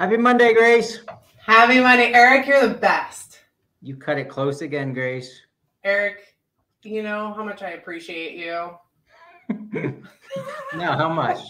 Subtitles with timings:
[0.00, 1.00] Happy Monday, Grayce.
[1.44, 2.46] Happy Monday, Eric.
[2.46, 3.40] You're the best.
[3.82, 5.42] You cut it close again, Grayce.
[5.84, 6.36] Eric,
[6.82, 8.70] you know how much I appreciate you.
[10.74, 11.40] no, how much?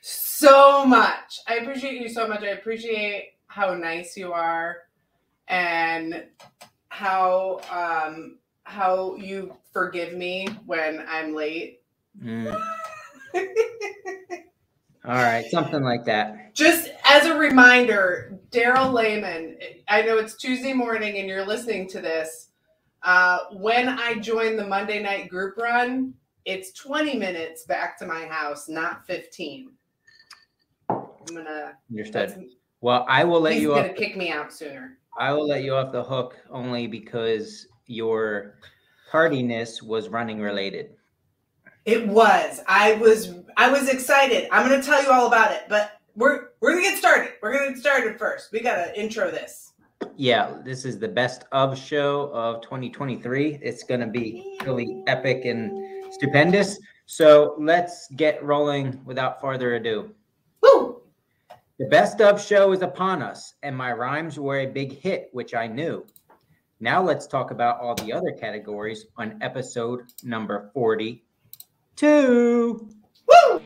[0.00, 1.40] So much.
[1.48, 2.42] I appreciate you so much.
[2.42, 4.76] I appreciate how nice you are
[5.48, 6.24] and
[6.88, 11.82] how um how you forgive me when I'm late.
[12.24, 12.58] Mm.
[15.04, 16.54] All right, something like that.
[16.54, 19.56] Just as a reminder, Daryl Lehman,
[19.88, 22.48] I know it's Tuesday morning and you're listening to this.
[23.02, 26.14] Uh, when I join the Monday night group run,
[26.44, 29.70] it's 20 minutes back to my house, not 15.
[30.88, 32.46] I'm gonna understood.
[32.80, 33.74] Well, I will let you.
[33.74, 34.98] Off, kick me out sooner.
[35.18, 38.54] I will let you off the hook only because your
[39.10, 40.90] tardiness was running related.
[41.84, 42.62] It was.
[42.68, 43.34] I was.
[43.56, 44.48] I was excited.
[44.52, 47.32] I'm gonna tell you all about it, but we're we're gonna get started.
[47.42, 48.52] We're gonna get started first.
[48.52, 49.72] We gotta intro this.
[50.16, 53.58] Yeah, this is the best of show of 2023.
[53.62, 56.78] It's gonna be really epic and stupendous.
[57.06, 60.10] So let's get rolling without further ado.
[60.62, 61.02] Woo!
[61.78, 65.54] The best of show is upon us, and my rhymes were a big hit, which
[65.54, 66.04] I knew.
[66.80, 72.88] Now let's talk about all the other categories on episode number 42.
[73.28, 73.62] Woo!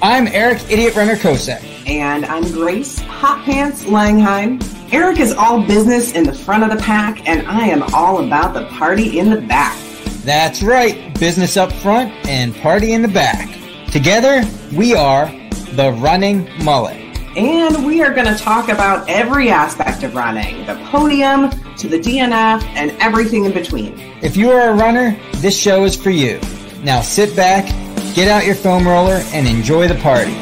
[0.00, 1.60] I'm Eric Idiot Runner Kosek.
[1.88, 4.62] And I'm Grayce Hot Pants Langheim.
[4.92, 8.54] Eric is all business in the front of the pack, and I am all about
[8.54, 9.76] the party in the back.
[10.22, 13.48] That's right, business up front and party in the back.
[13.90, 15.26] Together, we are
[15.72, 16.96] the Running Mullet.
[17.36, 21.98] And we are going to talk about every aspect of running the podium to the
[21.98, 23.98] DNF and everything in between.
[24.22, 26.40] If you are a runner, this show is for you.
[26.84, 27.66] Now sit back,
[28.14, 30.34] get out your foam roller, and enjoy the party.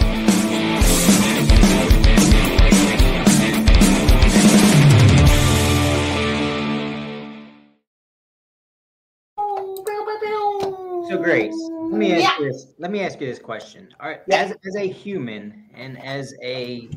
[11.09, 12.39] So Grayce, let me ask yeah.
[12.39, 12.67] you this.
[12.79, 13.89] Let me ask you this question.
[14.01, 14.39] All right, yeah.
[14.39, 16.89] as, as a human and as a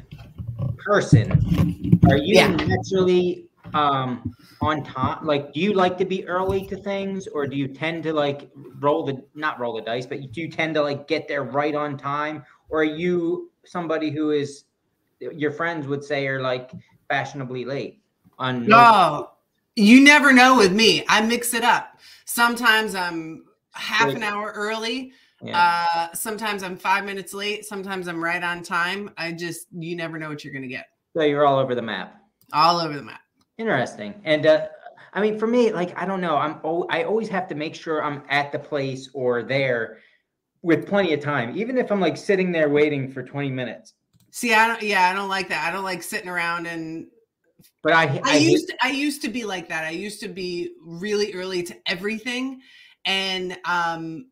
[0.77, 1.31] person,
[2.09, 2.47] are you yeah.
[2.47, 5.25] naturally um on time?
[5.25, 8.49] Like, do you like to be early to things, or do you tend to like
[8.79, 11.75] roll the not roll the dice, but do you tend to like get there right
[11.75, 14.65] on time, or are you somebody who is
[15.19, 16.71] your friends would say are like
[17.07, 18.01] fashionably late?
[18.37, 19.31] On no,
[19.75, 21.03] you never know with me.
[21.07, 21.99] I mix it up.
[22.25, 25.13] Sometimes I'm half an hour early.
[25.41, 25.87] Yeah.
[25.93, 27.65] Uh, sometimes I'm five minutes late.
[27.65, 29.09] Sometimes I'm right on time.
[29.17, 30.87] I just, you never know what you're going to get.
[31.15, 32.21] So you're all over the map.
[32.51, 33.21] All over the map.
[33.59, 34.15] Interesting.
[34.23, 34.67] And, uh,
[35.13, 36.59] I mean, for me, like I don't know, I'm
[36.89, 39.99] I always have to make sure I'm at the place or there
[40.61, 43.93] with plenty of time, even if I'm like sitting there waiting for 20 minutes.
[44.31, 44.81] See, I don't.
[44.81, 45.67] Yeah, I don't like that.
[45.67, 47.07] I don't like sitting around and.
[47.81, 49.83] But I, I, I used to, I used to be like that.
[49.83, 52.61] I used to be really early to everything,
[53.03, 54.27] and um,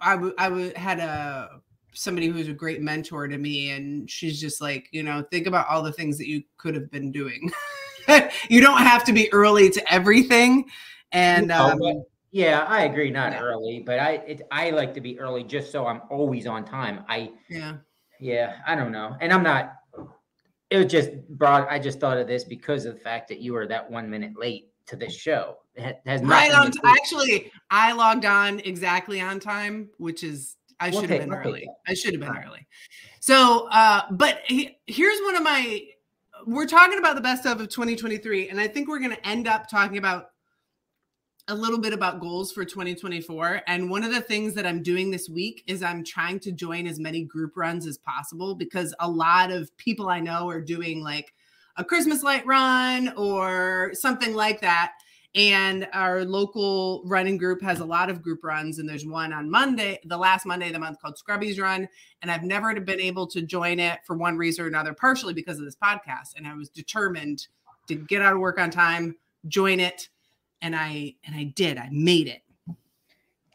[0.00, 1.60] I, w- I w- had a
[1.92, 5.46] somebody who was a great mentor to me, and she's just like, you know, think
[5.46, 7.50] about all the things that you could have been doing.
[8.48, 10.66] you don't have to be early to everything,
[11.12, 11.80] and um,
[12.30, 13.10] yeah, I agree.
[13.10, 13.40] Not yeah.
[13.40, 17.04] early, but I it, I like to be early just so I'm always on time.
[17.08, 17.76] I yeah
[18.20, 19.74] yeah I don't know, and I'm not.
[20.70, 21.70] It was just brought.
[21.70, 24.32] I just thought of this because of the fact that you were that one minute
[24.38, 25.58] late to this show.
[25.74, 26.70] It has right on.
[26.70, 31.68] T- actually, I logged on exactly on time, which is I should have been early.
[31.86, 32.66] I should have been early.
[33.20, 35.82] So, uh, but he, here's one of my.
[36.46, 39.46] We're talking about the best of of 2023, and I think we're going to end
[39.46, 40.26] up talking about
[41.48, 43.62] a little bit about goals for 2024.
[43.66, 46.86] And one of the things that I'm doing this week is I'm trying to join
[46.86, 51.02] as many group runs as possible because a lot of people I know are doing
[51.02, 51.32] like
[51.76, 54.92] a Christmas light run or something like that.
[55.34, 59.50] And our local running group has a lot of group runs, and there's one on
[59.50, 61.88] Monday, the last Monday of the month called Scrubbies Run.
[62.20, 65.58] And I've never been able to join it for one reason or another, partially because
[65.58, 66.36] of this podcast.
[66.36, 67.46] And I was determined
[67.88, 69.16] to get out of work on time,
[69.48, 70.10] join it,
[70.60, 71.78] and I and I did.
[71.78, 72.42] I made it.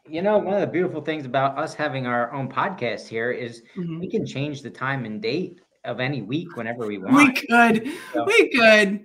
[0.08, 3.62] You know, one of the beautiful things about us having our own podcast here is
[3.76, 4.00] mm-hmm.
[4.00, 7.14] we can change the time and date of any week whenever we want.
[7.14, 7.92] We could.
[8.12, 9.04] So, we could.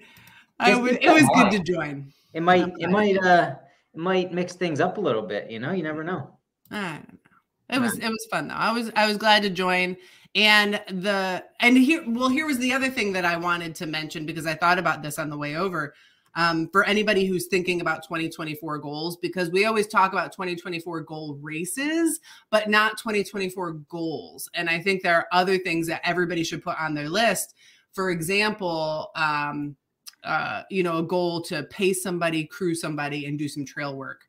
[0.60, 2.14] I was, it was good to join.
[2.34, 3.56] It might it might uh
[3.94, 6.38] it might mix things up a little bit, you know, you never know.
[6.72, 7.76] I don't know.
[7.76, 8.56] It was it was fun though.
[8.56, 9.98] I was I was glad to join.
[10.36, 14.26] And the and here well here was the other thing that I wanted to mention
[14.26, 15.94] because I thought about this on the way over
[16.36, 21.38] um, for anybody who's thinking about 2024 goals, because we always talk about 2024 goal
[21.40, 22.20] races,
[22.50, 24.50] but not 2024 goals.
[24.56, 27.54] And I think there are other things that everybody should put on their list
[27.94, 29.76] for example, um,
[30.24, 34.22] uh, you know, a goal to pay somebody, crew somebody, and do some trail work.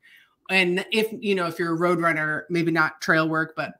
[0.49, 3.73] And if you know, if you're a road runner, maybe not trail work, but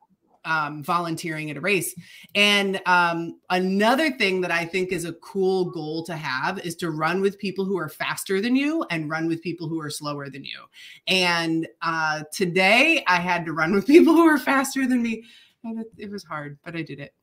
[0.46, 1.96] um, volunteering at a race.
[2.36, 6.92] And um, another thing that I think is a cool goal to have is to
[6.92, 10.30] run with people who are faster than you and run with people who are slower
[10.30, 10.60] than you.
[11.08, 15.24] And uh, today I had to run with people who are faster than me.
[15.64, 17.14] And it, it was hard, but I did it.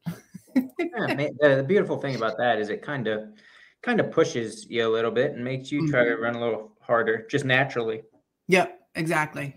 [0.54, 3.28] yeah, the, the, beautiful thing about that is it kind of
[3.82, 6.17] kind of pushes you a little bit and makes you try mm-hmm.
[6.17, 8.02] to run a little harder just naturally.
[8.49, 9.55] Yep, exactly.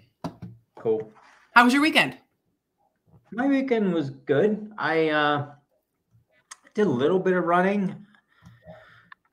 [0.77, 1.11] Cool.
[1.53, 2.17] How was your weekend?
[3.35, 4.71] my weekend was good.
[4.77, 5.47] I uh,
[6.73, 8.05] did a little bit of running.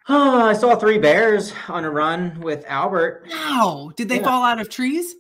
[0.09, 3.27] Oh, I saw three bears on a run with Albert.
[3.31, 3.93] Wow!
[3.97, 4.25] Did they yeah.
[4.25, 5.15] fall out of trees?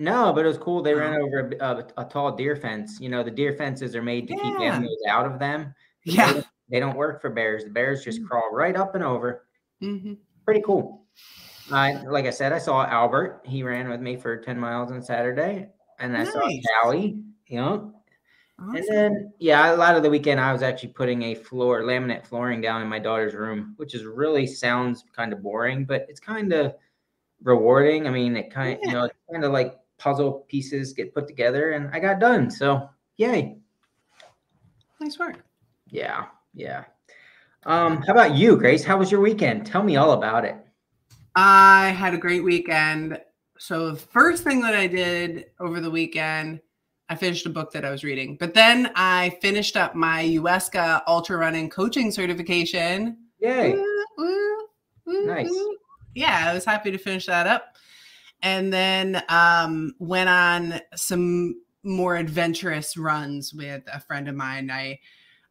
[0.00, 0.82] No, but it was cool.
[0.82, 3.00] They ran over a, a, a, tall deer fence.
[3.00, 4.42] You know, the deer fences are made to yeah.
[4.42, 5.74] keep animals out of them.
[6.04, 7.64] Yeah, they, don't work for bears.
[7.64, 8.28] The bears just mm-hmm.
[8.28, 9.46] crawl right up and over.
[9.82, 10.14] Mm-hmm.
[10.44, 11.04] Pretty cool.
[11.70, 13.42] I, like I said, I saw Albert.
[13.44, 15.68] He ran with me for ten miles on Saturday,
[15.98, 16.32] and I nice.
[16.32, 16.48] saw
[16.82, 17.18] Callie.
[17.46, 17.98] You know,
[18.60, 18.76] Awesome.
[18.76, 22.26] And then, yeah, a lot of the weekend I was actually putting a floor, laminate
[22.26, 26.18] flooring down in my daughter's room, which is really sounds kind of boring, but it's
[26.18, 26.74] kind of
[27.42, 28.08] rewarding.
[28.08, 28.88] I mean, it kind of, yeah.
[28.88, 32.50] you know, kind of like puzzle pieces get put together and I got done.
[32.50, 33.58] So, yay.
[35.00, 35.44] Nice work.
[35.90, 36.26] Yeah.
[36.54, 36.84] Yeah.
[37.64, 38.84] Um, how about you, Grayce?
[38.84, 39.66] How was your weekend?
[39.66, 40.56] Tell me all about it.
[41.34, 43.20] I had a great weekend.
[43.58, 46.60] So, the first thing that I did over the weekend,
[47.08, 48.36] I finished a book that I was reading.
[48.38, 53.18] But then I finished up my UESCA ultra running coaching certification.
[53.40, 53.82] Yay.
[55.06, 55.50] nice.
[56.14, 57.76] Yeah, I was happy to finish that up.
[58.42, 64.70] And then um, went on some more adventurous runs with a friend of mine.
[64.70, 64.98] I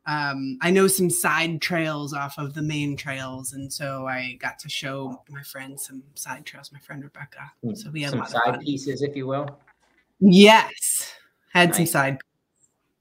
[0.08, 4.58] um, I know some side trails off of the main trails, and so I got
[4.60, 6.72] to show my friend some side trails.
[6.72, 7.52] My friend Rebecca.
[7.62, 7.76] Hmm.
[7.76, 9.60] So we had some side pieces, if you will.
[10.22, 11.14] Yes,
[11.52, 11.78] had nice.
[11.78, 12.18] some side.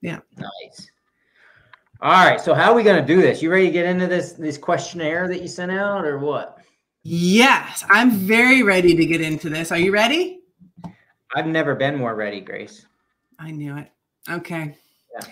[0.00, 0.18] Yeah.
[0.36, 0.90] Nice.
[2.00, 2.40] All right.
[2.40, 3.40] So how are we going to do this?
[3.40, 6.58] You ready to get into this this questionnaire that you sent out, or what?
[7.04, 9.70] Yes, I'm very ready to get into this.
[9.70, 10.40] Are you ready?
[11.36, 12.84] I've never been more ready, Grayce.
[13.38, 13.92] I knew it.
[14.28, 14.76] Okay.
[15.14, 15.26] Yeah.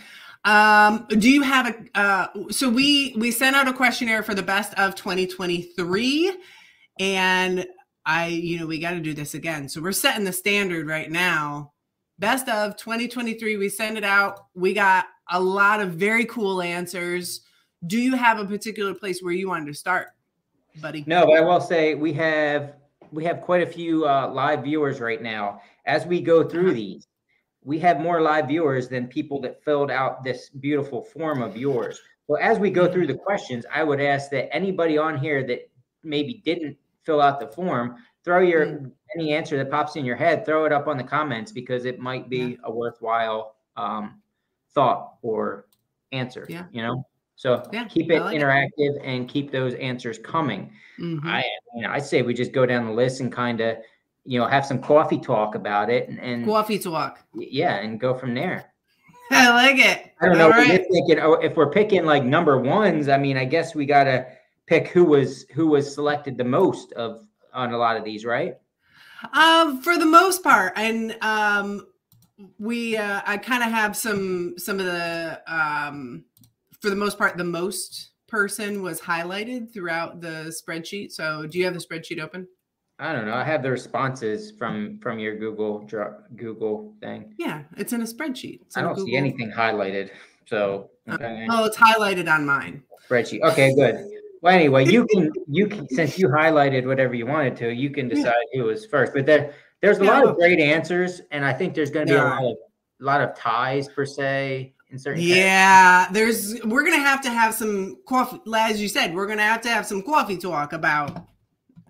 [0.44, 4.42] Um, do you have a uh, so we we sent out a questionnaire for the
[4.42, 6.36] best of 2023
[7.00, 7.66] and
[8.04, 9.68] I you know we got to do this again.
[9.68, 11.72] So we're setting the standard right now
[12.18, 13.56] best of 2023.
[13.56, 14.46] We send it out.
[14.54, 17.40] We got a lot of very cool answers.
[17.86, 20.08] Do you have a particular place where you wanted to start,
[20.80, 21.04] buddy?
[21.06, 22.74] No, but I will say we have
[23.12, 25.60] we have quite a few uh, live viewers right now.
[25.86, 26.74] As we go through uh-huh.
[26.74, 27.06] these,
[27.64, 32.00] we have more live viewers than people that filled out this beautiful form of yours.
[32.26, 35.70] So as we go through the questions, I would ask that anybody on here that
[36.02, 38.90] maybe didn't fill out the form throw your mm.
[39.14, 41.98] any answer that pops in your head throw it up on the comments because it
[41.98, 42.56] might be yeah.
[42.64, 44.20] a worthwhile um,
[44.72, 45.66] thought or
[46.12, 47.06] answer yeah you know
[47.36, 49.02] so yeah, keep it like interactive it.
[49.02, 51.26] and keep those answers coming mm-hmm.
[51.26, 51.44] i
[51.74, 53.76] you know, i say we just go down the list and kind of
[54.24, 58.14] you know have some coffee talk about it and, and coffee talk yeah and go
[58.14, 58.72] from there
[59.30, 60.68] i like it i don't know right.
[60.68, 64.26] we're thinking oh, if we're picking like number ones i mean i guess we gotta
[64.66, 68.56] pick who was who was selected the most of on a lot of these, right?
[69.32, 71.86] Um, for the most part, and um,
[72.58, 76.24] we uh, I kind of have some some of the um,
[76.80, 81.12] for the most part, the most person was highlighted throughout the spreadsheet.
[81.12, 82.46] So, do you have the spreadsheet open?
[82.98, 83.34] I don't know.
[83.34, 85.88] I have the responses from from your Google
[86.36, 87.34] Google thing.
[87.38, 88.60] Yeah, it's in a spreadsheet.
[88.76, 90.10] I don't see anything highlighted.
[90.46, 91.46] So, oh, okay.
[91.50, 92.82] oh, it's highlighted on mine.
[93.08, 93.40] Spreadsheet.
[93.42, 94.10] Okay, good.
[94.42, 98.08] Well, anyway, you can you can since you highlighted whatever you wanted to, you can
[98.08, 98.60] decide yeah.
[98.60, 99.12] who was first.
[99.12, 100.20] But there there's a yeah.
[100.20, 102.28] lot of great answers, and I think there's going to be yeah.
[102.28, 102.56] a lot of
[103.00, 105.22] a lot of ties per se in certain.
[105.22, 108.38] Yeah, there's we're gonna have to have some coffee.
[108.54, 111.26] As you said, we're gonna have to have some coffee talk about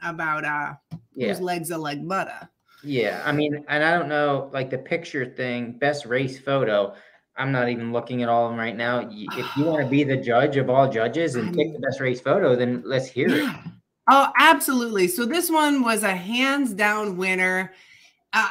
[0.04, 0.74] about uh
[1.14, 1.28] yeah.
[1.28, 2.48] whose legs are like butter.
[2.82, 6.94] Yeah, I mean, and I don't know, like the picture thing, best race photo.
[7.36, 9.08] I'm not even looking at all of them right now.
[9.10, 12.20] If you want to be the judge of all judges and pick the best race
[12.20, 13.58] photo, then let's hear yeah.
[13.58, 13.70] it.
[14.10, 15.08] Oh, absolutely.
[15.08, 17.72] So this one was a hands down winner.
[18.32, 18.50] Uh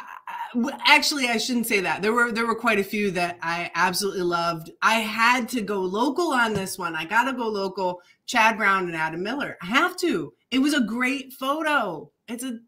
[0.85, 2.01] actually, I shouldn't say that.
[2.01, 4.71] There were there were quite a few that I absolutely loved.
[4.81, 6.95] I had to go local on this one.
[6.95, 8.01] I got to go local.
[8.25, 9.57] Chad Brown and Adam Miller.
[9.61, 10.33] I have to.
[10.53, 12.11] It was a great photo.
[12.27, 12.59] It's a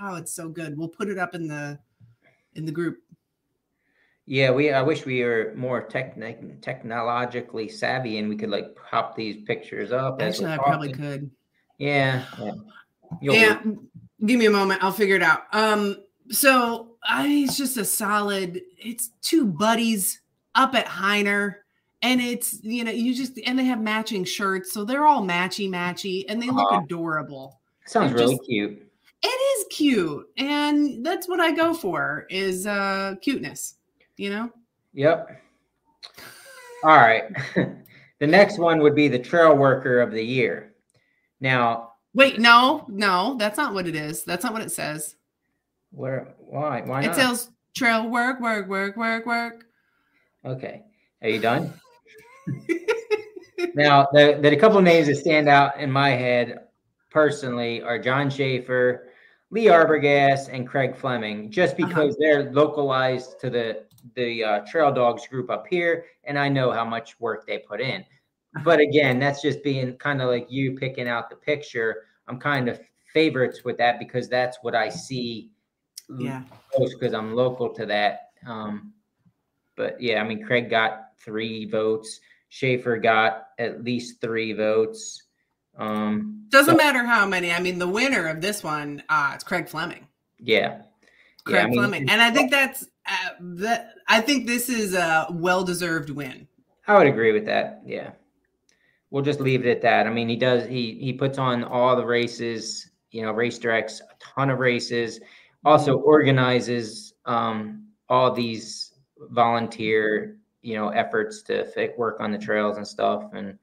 [0.00, 0.76] oh, it's so good.
[0.76, 1.78] We'll put it up in the
[2.54, 2.98] in the group.
[4.24, 4.72] Yeah, we.
[4.72, 9.92] I wish we were more techn- technologically savvy and we could like pop these pictures
[9.92, 10.20] up.
[10.20, 11.30] Actually, I probably could.
[11.78, 12.24] Yeah.
[12.40, 13.32] Yeah.
[13.32, 13.62] yeah.
[14.24, 14.82] Give me a moment.
[14.82, 15.42] I'll figure it out.
[15.52, 15.98] Um.
[16.30, 18.60] So I, it's just a solid.
[18.78, 20.22] It's two buddies
[20.54, 21.56] up at Hyner,
[22.06, 25.68] and it's you know you just and they have matching shirts, so they're all matchy
[25.68, 27.60] matchy, and they look uh, adorable.
[27.86, 28.82] Sounds they're really just, cute.
[29.22, 33.76] It is cute, and that's what I go for is uh cuteness
[34.16, 34.50] you know?
[34.94, 35.42] Yep.
[36.82, 37.24] All right.
[37.54, 40.74] the next one would be the trail worker of the year.
[41.40, 44.24] Now, wait, no, no, that's not what it is.
[44.24, 45.16] That's not what it says.
[45.90, 46.34] Where?
[46.38, 46.82] Why?
[46.82, 47.12] Why not?
[47.12, 49.64] It says trail work, work, work, work, work.
[50.44, 50.82] Okay.
[51.22, 51.72] Are you done?
[53.74, 56.66] Now, the, the couple names that stand out in my head
[57.10, 59.08] personally are John Schaefer,
[59.50, 61.86] Lee Arbogast, and Craig Fleming, just uh-huh.
[61.86, 62.20] because uh-huh.
[62.20, 63.84] they're localized to the
[64.14, 67.80] the uh, Trail Dogs group up here, and I know how much work they put
[67.80, 68.04] in.
[68.64, 72.04] But again, that's just being kind of like you picking out the picture.
[72.28, 72.80] I'm kind of
[73.12, 75.50] favorites with that because that's what I see
[76.18, 76.42] yeah.
[76.88, 78.30] because I'm local to that.
[78.46, 78.92] Um,
[79.76, 82.20] but yeah, I mean, Craig got three votes.
[82.48, 85.24] Schaefer got at least three votes.
[85.78, 87.52] Um, Doesn't so, matter how many.
[87.52, 90.06] I mean, the winner of this one, uh, it's Craig Fleming.
[90.38, 90.82] Yeah.
[91.44, 93.94] Craig yeah, I mean, Fleming, and I think that's uh, that.
[94.08, 96.48] I think this is a well-deserved win.
[96.88, 97.82] I would agree with that.
[97.86, 98.10] Yeah,
[99.10, 100.08] we'll just leave it at that.
[100.08, 100.66] I mean, he does.
[100.66, 102.90] He he puts on all the races.
[103.12, 105.20] You know, race directs a ton of races.
[105.64, 108.94] Also organizes um, all these
[109.30, 113.24] volunteer you know efforts to work on the trails and stuff.
[113.32, 113.58] And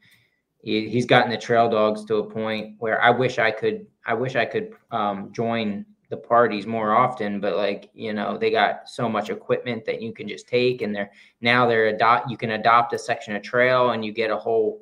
[0.63, 4.13] he, he's gotten the trail dogs to a point where i wish i could i
[4.13, 8.87] wish i could um, join the parties more often but like you know they got
[8.87, 12.51] so much equipment that you can just take and they're now they're adopt you can
[12.51, 14.79] adopt a section of trail and you get a whole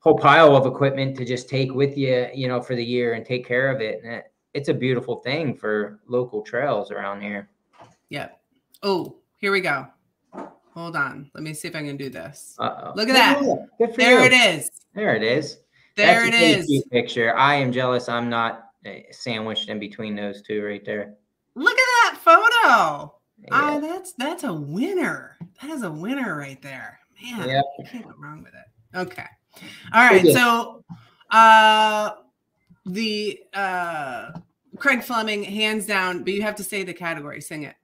[0.00, 3.24] whole pile of equipment to just take with you you know for the year and
[3.24, 4.00] take care of it.
[4.02, 7.50] And it, it's a beautiful thing for local trails around here.
[8.08, 8.28] Yeah.
[8.82, 9.86] Oh here we go
[10.74, 12.92] hold on let me see if i can do this Uh-oh.
[12.94, 13.40] look at that
[13.96, 14.26] there you.
[14.26, 15.58] it is there it is
[15.96, 18.70] there That's it is picture i am jealous i'm not
[19.10, 21.14] sandwiched in between those two right there.
[21.54, 23.14] Look at that photo.
[23.38, 23.48] Yeah.
[23.52, 25.36] Oh, that's that's a winner.
[25.60, 26.98] That is a winner right there.
[27.22, 27.62] Man, yeah.
[27.78, 28.98] you can't go wrong with it.
[28.98, 29.26] Okay.
[29.92, 30.26] All right.
[30.26, 30.84] So
[31.30, 32.10] uh
[32.86, 34.32] the uh
[34.76, 37.40] Craig Fleming, hands down, but you have to say the category.
[37.40, 37.74] Sing it.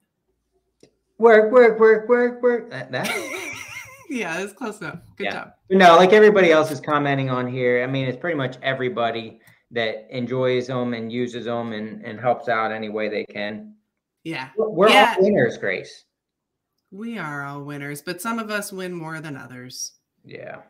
[1.19, 2.69] Work, work, work, work, work.
[2.69, 3.07] That, that.
[4.09, 4.99] yeah, it's close enough.
[5.15, 5.31] Good yeah.
[5.31, 5.53] job.
[5.69, 7.83] No, like everybody else is commenting on here.
[7.83, 9.39] I mean, it's pretty much everybody
[9.71, 13.73] that enjoys them and uses them and, and helps out any way they can.
[14.23, 14.49] Yeah.
[14.57, 15.15] We're yeah.
[15.17, 16.05] all winners, Grayce.
[16.91, 19.93] We are all winners, but some of us win more than others.
[20.23, 20.61] Yeah.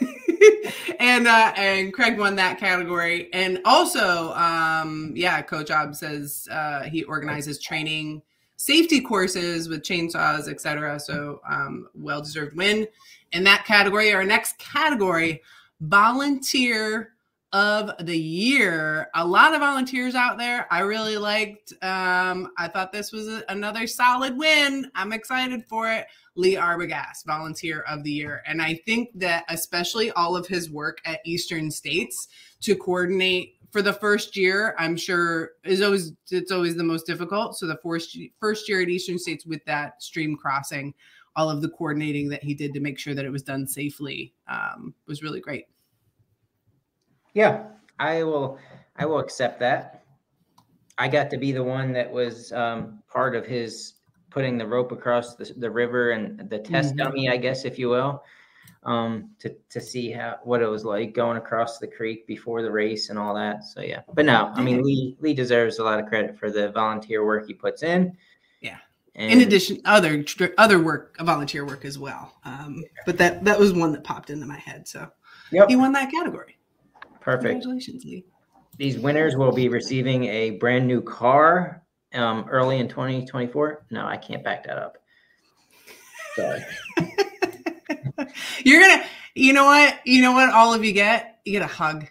[0.98, 3.32] and uh and Craig won that category.
[3.32, 8.22] And also, um, yeah, Coach Ob says uh he organizes training
[8.56, 10.98] safety courses with chainsaws, etc.
[11.00, 12.86] So um well deserved win
[13.32, 14.12] in that category.
[14.12, 15.42] Our next category,
[15.80, 17.14] volunteer
[17.54, 19.08] of the year.
[19.14, 20.66] A lot of volunteers out there.
[20.72, 21.72] I really liked.
[21.82, 24.90] Um, I thought this was a, another solid win.
[24.96, 26.06] I'm excited for it.
[26.34, 30.98] Lee Arbogast, volunteer of the year, and I think that especially all of his work
[31.04, 32.26] at Eastern States
[32.62, 37.58] to coordinate for the first year, I'm sure is always it's always the most difficult.
[37.58, 40.94] So the first first year at Eastern States with that stream crossing,
[41.34, 44.32] all of the coordinating that he did to make sure that it was done safely
[44.46, 45.64] um, was really great.
[47.32, 47.64] Yeah,
[47.98, 48.60] I will.
[48.94, 50.04] I will accept that.
[50.96, 53.94] I got to be the one that was um, part of his
[54.30, 57.08] putting the rope across the, the river and the test mm-hmm.
[57.08, 58.22] dummy, I guess, if you will,
[58.84, 62.70] um, to to see how what it was like going across the creek before the
[62.70, 63.64] race and all that.
[63.64, 66.70] So yeah, but no, I mean Lee Lee deserves a lot of credit for the
[66.70, 68.16] volunteer work he puts in.
[68.60, 68.78] Yeah.
[69.14, 70.24] And in addition, other
[70.58, 72.34] other work, volunteer work as well.
[72.44, 74.86] Um, but that that was one that popped into my head.
[74.86, 75.08] So
[75.50, 75.68] yep.
[75.68, 76.58] he won that category.
[77.20, 77.44] Perfect.
[77.44, 78.24] Congratulations, Lee.
[78.76, 83.86] These winners will be receiving a brand new car um, early in 2024.
[83.90, 84.98] No, I can't back that up.
[86.34, 86.64] Sorry.
[88.64, 90.00] You're gonna, you know what?
[90.04, 90.50] You know what?
[90.50, 92.06] All of you get, you get a hug.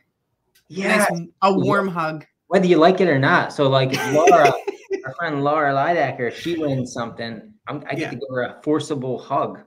[0.67, 2.25] Yeah, nice, a warm hug.
[2.47, 3.53] Whether you like it or not.
[3.53, 4.51] So, like, Laura,
[5.05, 7.53] our friend Laura Lidacker, she wins something.
[7.67, 8.09] I'm, i get yeah.
[8.11, 9.59] to give her a forcible hug.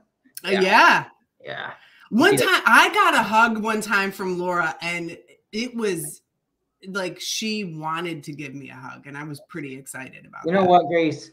[0.45, 0.59] Yeah.
[0.59, 1.05] Uh, yeah.
[1.43, 1.71] yeah.
[2.11, 5.17] One time, I got a hug one time from Laura, and
[5.53, 6.23] it was
[6.87, 10.53] like she wanted to give me a hug and I was pretty excited about You
[10.53, 10.69] know that.
[10.69, 11.33] what, Grayce?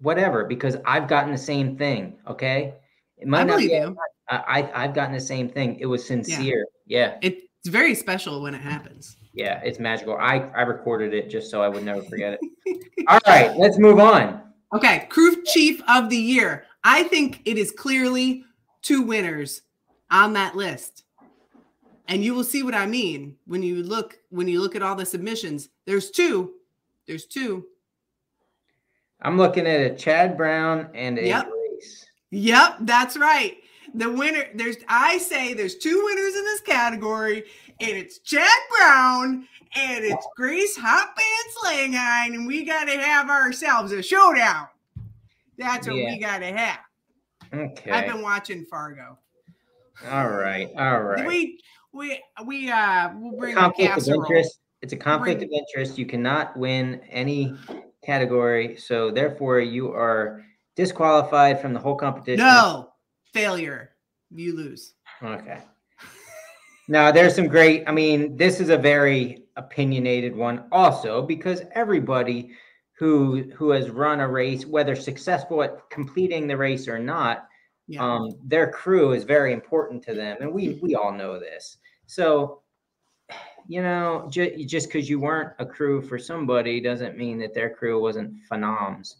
[0.00, 2.18] whatever because I've gotten the same thing.
[2.26, 2.74] Okay,
[3.20, 3.96] it might I not be, you.
[4.28, 5.76] I, I have gotten the same thing.
[5.80, 6.66] It was sincere.
[6.86, 7.16] Yeah.
[7.22, 7.30] yeah.
[7.62, 9.16] It's very special when it happens.
[9.32, 10.16] Yeah, it's magical.
[10.16, 13.04] I I recorded it just so I would never forget it.
[13.08, 14.42] All right, let's move on.
[14.74, 16.64] Okay, crew chief of the year.
[16.84, 18.44] I think it is clearly
[18.82, 19.62] two winners
[20.10, 21.04] on that list.
[22.08, 24.96] And you will see what I mean when you look when you look at all
[24.96, 25.68] the submissions.
[25.86, 26.54] There's two.
[27.06, 27.66] There's two.
[29.22, 31.50] I'm looking at a Chad Brown and a yep.
[32.30, 33.56] Yep, that's right.
[33.94, 37.44] The winner, there's I say there's two winners in this category,
[37.80, 43.92] and it's Chad Brown and it's Grayce Hot Pants Langheim, and we gotta have ourselves
[43.92, 44.66] a showdown.
[45.58, 46.10] That's what yeah.
[46.10, 46.78] we gotta have.
[47.52, 47.90] Okay.
[47.90, 49.18] I've been watching Fargo.
[50.08, 50.68] All right.
[50.76, 51.26] All right.
[51.26, 51.60] We
[51.92, 54.60] we we uh we'll bring conflict of interest.
[54.82, 55.50] It's a conflict bring...
[55.50, 55.98] of interest.
[55.98, 57.54] You cannot win any
[58.04, 60.44] category, so therefore you are
[60.80, 62.42] disqualified from the whole competition.
[62.42, 62.92] No
[63.34, 63.90] failure.
[64.30, 64.94] You lose.
[65.22, 65.58] Okay.
[66.88, 67.84] Now there's some great.
[67.86, 72.52] I mean, this is a very opinionated one, also because everybody
[72.98, 77.46] who who has run a race, whether successful at completing the race or not,
[77.86, 78.02] yeah.
[78.02, 81.76] um, their crew is very important to them, and we we all know this.
[82.06, 82.62] So,
[83.68, 87.68] you know, ju- just because you weren't a crew for somebody doesn't mean that their
[87.68, 89.16] crew wasn't phenoms.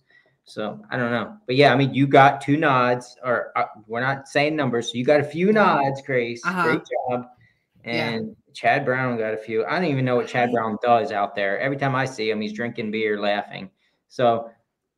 [0.50, 4.00] So I don't know, but yeah, I mean, you got two nods, or uh, we're
[4.00, 6.44] not saying numbers, so you got a few nods, Grayce.
[6.44, 6.62] Uh-huh.
[6.64, 7.26] Great job.
[7.84, 8.52] And yeah.
[8.52, 9.64] Chad Brown got a few.
[9.64, 11.58] I don't even know what Chad Brown does out there.
[11.60, 13.70] Every time I see him, he's drinking beer, laughing.
[14.08, 14.50] So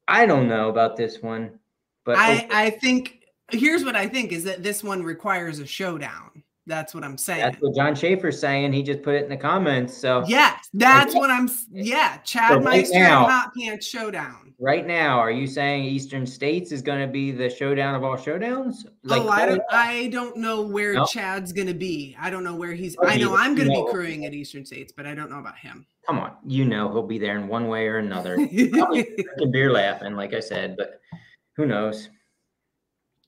[0.08, 1.58] I don't know about this one,
[2.04, 2.48] but I okay.
[2.50, 6.41] I think here's what I think is that this one requires a showdown.
[6.66, 7.40] That's what I'm saying.
[7.40, 8.72] That's what John Schaefer's saying.
[8.72, 9.96] He just put it in the comments.
[9.96, 11.50] So yes, that's what I'm.
[11.72, 14.54] Yeah, Chad so right Meister now, Hot Pants Showdown.
[14.60, 18.16] Right now, are you saying Eastern States is going to be the showdown of all
[18.16, 18.86] showdowns?
[19.02, 19.62] Like, oh, I don't.
[19.70, 21.04] I don't know where no?
[21.06, 22.16] Chad's going to be.
[22.20, 22.96] I don't know where he's.
[23.02, 25.58] I know I'm going to be crewing at Eastern States, but I don't know about
[25.58, 25.84] him.
[26.06, 28.36] Come on, you know he'll be there in one way or another.
[29.52, 31.00] beer, laughing, like I said, but
[31.56, 32.08] who knows?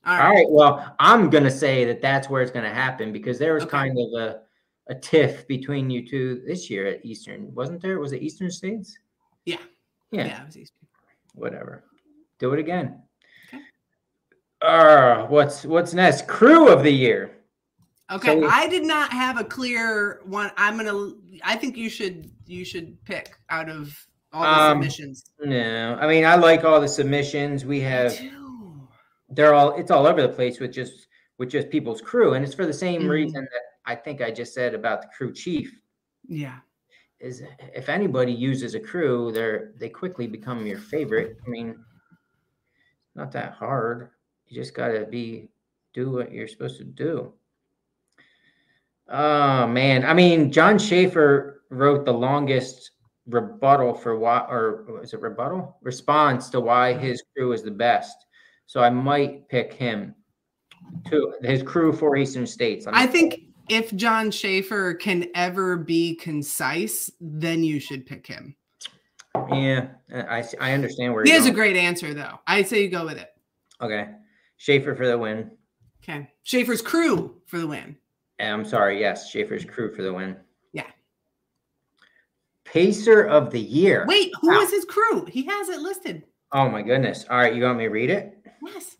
[0.05, 0.25] All right.
[0.25, 0.49] All right.
[0.49, 3.71] Well, I'm gonna say that that's where it's gonna happen because there was okay.
[3.71, 4.41] kind of a
[4.87, 7.99] a tiff between you two this year at Eastern, wasn't there?
[7.99, 8.97] Was it Eastern States?
[9.45, 9.57] Yeah.
[10.11, 10.25] Yeah.
[10.25, 10.87] Yeah, it was Eastern.
[11.33, 11.83] Whatever.
[12.39, 13.01] Do it again.
[13.47, 13.63] Okay.
[14.61, 16.27] Uh, what's what's next?
[16.27, 17.31] Crew of the year.
[18.11, 20.51] Okay, so I did not have a clear one.
[20.57, 21.13] I'm gonna.
[21.43, 23.95] I think you should you should pick out of
[24.31, 25.25] all the um, submissions.
[25.43, 28.15] No, I mean I like all the submissions we have
[29.29, 31.07] they're all it's all over the place with just
[31.37, 32.33] with just people's crew.
[32.33, 33.09] And it's for the same mm-hmm.
[33.09, 35.79] reason that i think i just said about the crew chief.
[36.27, 36.57] Yeah.
[37.19, 41.37] Is if anybody uses a crew they're they quickly become your favorite.
[41.45, 41.77] I mean
[43.15, 44.09] not that hard.
[44.47, 45.49] You just got to be
[45.93, 47.33] do what you're supposed to do.
[49.09, 50.05] Oh man.
[50.05, 52.91] I mean john schaefer wrote the longest
[53.27, 55.77] rebuttal for why or is it rebuttal?
[55.81, 58.25] Response to why his crew is the best
[58.65, 60.15] so I might pick him
[61.09, 62.85] to his crew for Eastern States.
[62.87, 68.55] I think if John Schaefer can ever be concise, then you should pick him.
[69.51, 72.39] Yeah, I I understand where he has a great answer though.
[72.47, 73.29] I say you go with it.
[73.81, 74.09] Okay,
[74.57, 75.51] Schaefer for the win.
[76.03, 77.97] Okay, Schaefer's crew for the win.
[78.39, 78.99] I'm sorry.
[78.99, 80.37] Yes, Schaefer's crew for the win.
[80.71, 80.87] Yeah.
[82.63, 84.05] Pacer of the year.
[84.07, 84.61] Wait, who wow.
[84.61, 85.25] is his crew?
[85.25, 86.23] He has it listed.
[86.53, 87.25] Oh my goodness!
[87.29, 88.34] All right, you want me to read it?
[88.65, 88.97] Yes.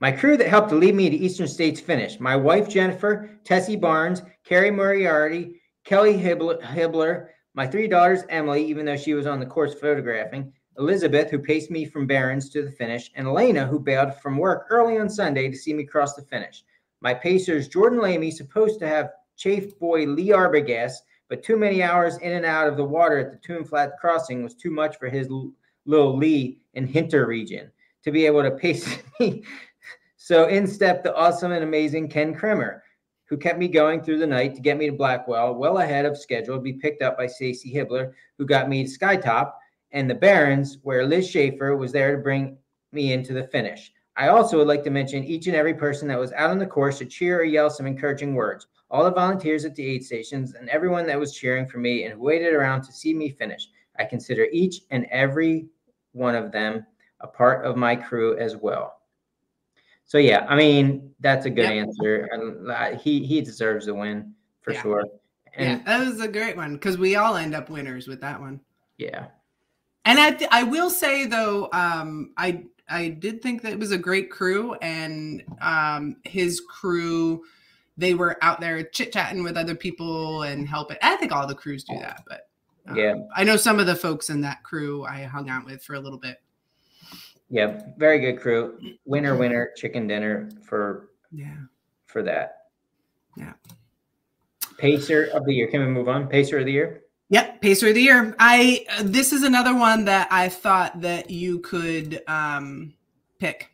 [0.00, 2.20] My crew that helped to lead me to Eastern States finished.
[2.20, 8.96] My wife, Jennifer, Tessie Barnes, Carrie Moriarty, Kelly Hibbler, my three daughters, Emily, even though
[8.96, 13.10] she was on the course photographing, Elizabeth, who paced me from Barrens to the finish,
[13.14, 16.64] and Elena, who bailed from work early on Sunday to see me cross the finish.
[17.00, 20.96] My pacers, Jordan Lamy, supposed to have chafe boy Lee Arbogast,
[21.30, 24.42] but too many hours in and out of the water at the Tomb Flat crossing
[24.42, 25.30] was too much for his
[25.86, 27.70] little Lee and Hinter region
[28.06, 29.42] to be able to pace me.
[30.16, 32.82] so in step the awesome and amazing Ken Kremer,
[33.28, 36.16] who kept me going through the night to get me to Blackwell, well ahead of
[36.16, 39.54] schedule, to be picked up by Stacy Hibbler, who got me to Skytop,
[39.90, 42.56] and the Barrens, where Liz Schaefer was there to bring
[42.92, 43.92] me into the finish.
[44.16, 46.66] I also would like to mention each and every person that was out on the
[46.66, 48.68] course to cheer or yell some encouraging words.
[48.88, 52.20] All the volunteers at the aid stations and everyone that was cheering for me and
[52.20, 53.68] waited around to see me finish.
[53.98, 55.66] I consider each and every
[56.12, 56.86] one of them
[57.26, 59.00] a part of my crew as well.
[60.04, 61.86] So yeah, I mean that's a good yep.
[61.86, 62.28] answer.
[62.32, 64.82] And he he deserves the win for yeah.
[64.82, 65.04] sure.
[65.54, 68.40] And yeah, that was a great one because we all end up winners with that
[68.40, 68.60] one.
[68.98, 69.26] Yeah.
[70.04, 73.90] And I th- I will say though, um, I I did think that it was
[73.90, 77.42] a great crew, and um, his crew
[77.98, 80.98] they were out there chit chatting with other people and helping.
[81.02, 82.48] I think all the crews do that, but
[82.86, 85.82] um, yeah, I know some of the folks in that crew I hung out with
[85.82, 86.38] for a little bit.
[87.48, 88.78] Yeah, very good crew.
[89.04, 91.56] Winner, winner, chicken dinner for yeah
[92.06, 92.68] for that.
[93.36, 93.52] Yeah.
[94.78, 95.68] Pacer of the year.
[95.68, 96.28] Can we move on?
[96.28, 97.02] Pacer of the year.
[97.28, 98.36] Yep, pacer of the year.
[98.38, 102.94] I uh, this is another one that I thought that you could um
[103.38, 103.70] pick.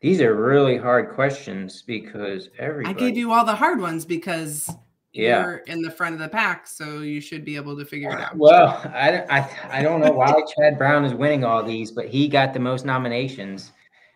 [0.00, 2.94] These are really hard questions because everybody.
[2.94, 4.70] I gave you all the hard ones because
[5.14, 5.44] yeah.
[5.44, 8.20] you're in the front of the pack, so you should be able to figure it
[8.20, 8.36] out.
[8.36, 12.28] Well, I, I, I don't know why Chad Brown is winning all these, but he
[12.28, 13.72] got the most nominations.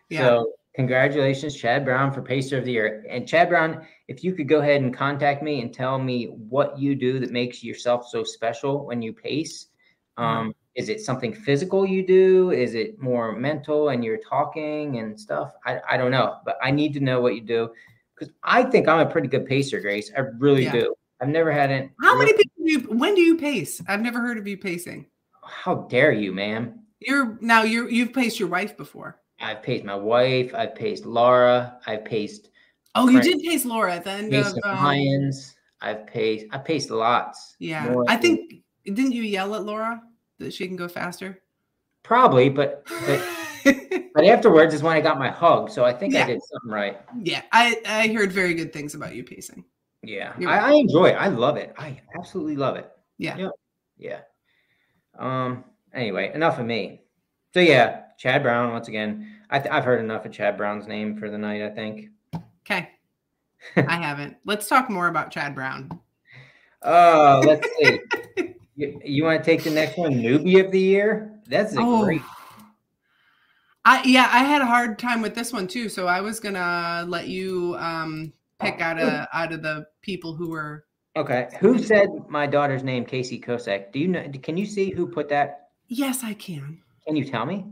[0.09, 0.19] Yeah.
[0.19, 3.05] So congratulations, Chad Brown, for Pacer of the Year.
[3.09, 6.77] And Chad Brown, if you could go ahead and contact me and tell me what
[6.77, 9.67] you do that makes yourself so special when you pace.
[10.17, 10.23] Mm-hmm.
[10.23, 12.51] Um, is it something physical you do?
[12.51, 15.53] Is it more mental and you're talking and stuff?
[15.65, 17.69] I, I don't know, but I need to know what you do
[18.19, 20.11] because I think I'm a pretty good pacer, Grayce.
[20.15, 20.73] I really yeah.
[20.73, 20.95] do.
[21.21, 21.89] I've never had it.
[22.01, 23.81] How many people do you, when do you pace?
[23.87, 25.07] I've never heard of you pacing.
[25.43, 26.79] How dare you, ma'am?
[26.99, 29.19] You're now you're you've paced your wife before.
[29.39, 30.53] I've paced my wife.
[30.53, 31.79] I've paced Laura.
[31.87, 32.49] I've paced.
[32.95, 35.55] Oh, you did pace Laura at the end of um, Lions.
[35.81, 36.47] I've paced.
[36.51, 37.55] I paced lots.
[37.59, 38.63] Yeah, I think.
[38.85, 40.01] Didn't you yell at Laura?
[40.39, 41.41] that she can go faster?
[42.03, 43.27] Probably, but but,
[44.13, 45.69] but afterwards is when I got my hug.
[45.69, 46.23] So I think yeah.
[46.23, 46.99] I did something right.
[47.21, 49.63] Yeah, I I heard very good things about you pacing.
[50.01, 51.15] Yeah, I, I, enjoy it.
[51.15, 51.73] I love it.
[51.77, 52.89] I absolutely love it.
[53.17, 53.37] Yeah.
[53.37, 53.51] Yep.
[53.97, 54.19] Yeah.
[55.17, 55.65] Um.
[55.93, 57.01] Anyway, enough of me.
[57.53, 59.35] So yeah, Chad Brown once again.
[59.49, 61.61] I th- I've heard enough of Chad Brown's name for the night.
[61.61, 62.09] I think.
[62.61, 62.89] Okay.
[63.75, 64.37] I haven't.
[64.45, 65.99] Let's talk more about Chad Brown.
[66.81, 67.99] Oh, uh, let's see.
[68.79, 71.37] You, you want to take the next one, newbie of the year?
[71.47, 72.05] That's a oh.
[72.05, 72.21] great.
[73.89, 77.05] I yeah, I had a hard time with this one too, so I was gonna
[77.07, 80.85] let you um, pick out of out of the people who were.
[81.17, 83.91] Okay, who said my daughter's name, Casey Kosek?
[83.91, 84.31] Do you know?
[84.43, 85.69] Can you see who put that?
[85.87, 86.83] Yes, I can.
[87.07, 87.65] Can you tell me?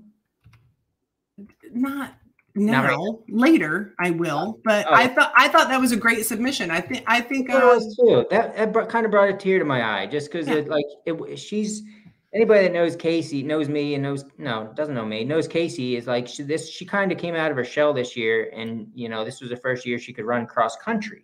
[1.71, 2.15] Not
[2.56, 3.15] now right.
[3.30, 4.93] later i will but oh.
[4.93, 7.86] i thought i thought that was a great submission i think i think it was
[7.99, 10.56] um, too that, that kind of brought a tear to my eye just because yeah.
[10.56, 11.84] it like it she's
[12.33, 16.07] anybody that knows casey knows me and knows no doesn't know me knows casey is
[16.07, 19.07] like she, this she kind of came out of her shell this year and you
[19.09, 21.23] know this was the first year she could run cross country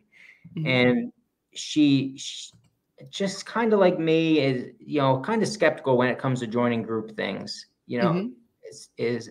[0.56, 0.68] mm-hmm.
[0.68, 1.14] and
[1.54, 2.52] she, she
[3.10, 6.48] just kind of like me is you know kind of skeptical when it comes to
[6.48, 8.30] joining group things you know mm-hmm.
[8.70, 9.30] is is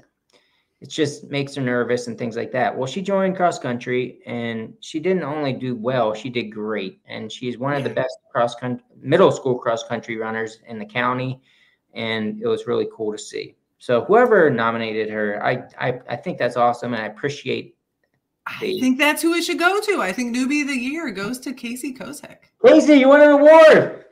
[0.82, 2.76] it just makes her nervous and things like that.
[2.76, 7.00] Well, she joined cross country and she didn't only do well, she did great.
[7.06, 10.85] And she's one of the best cross country middle school cross country runners in the
[10.85, 11.40] county.
[11.94, 13.57] And it was really cool to see.
[13.78, 17.74] So whoever nominated her, I I, I think that's awesome and I appreciate
[18.61, 20.02] the, I think that's who it should go to.
[20.02, 22.38] I think newbie of the year goes to Casey Kosek.
[22.64, 24.05] Casey, you won an award.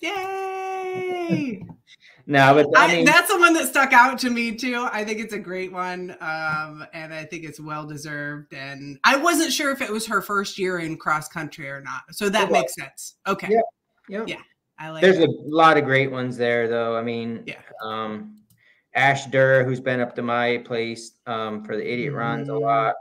[0.00, 1.62] Yay!
[2.26, 4.88] no, but I mean, I, that's the one that stuck out to me too.
[4.90, 8.54] I think it's a great one, um, and I think it's well deserved.
[8.54, 12.02] And I wasn't sure if it was her first year in cross country or not,
[12.10, 13.16] so that makes sense.
[13.26, 13.48] Okay.
[13.50, 13.60] Yeah.
[14.08, 14.24] Yeah.
[14.26, 14.42] Yeah.
[14.78, 15.02] I like.
[15.02, 15.28] There's that.
[15.28, 16.96] a lot of great ones there, though.
[16.96, 17.60] I mean, yeah.
[17.84, 18.42] Um,
[18.94, 22.64] Ash Durr, who's been up to my place um, for the idiot runs a mm-hmm.
[22.64, 22.94] lot.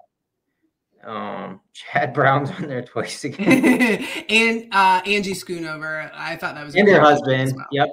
[1.03, 6.11] Um, Chad Brown's on there twice again, and uh, Angie Schoonover.
[6.13, 7.53] I thought that was and her husband.
[7.55, 7.67] Well.
[7.71, 7.89] Yep,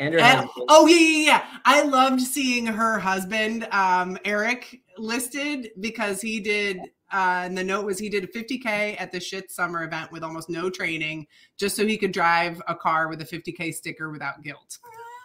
[0.00, 1.44] and her uh, oh yeah, yeah, yeah.
[1.64, 6.80] I loved seeing her husband, um, Eric, listed because he did.
[7.12, 10.22] Uh, and the note was he did a 50k at the shit summer event with
[10.22, 14.42] almost no training, just so he could drive a car with a 50k sticker without
[14.42, 14.78] guilt.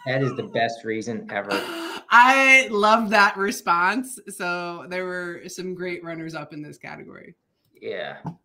[0.05, 1.49] That is the best reason ever.
[2.09, 4.19] I love that response.
[4.29, 7.35] So there were some great runners up in this category.
[7.81, 8.17] Yeah.
[8.25, 8.37] Okay.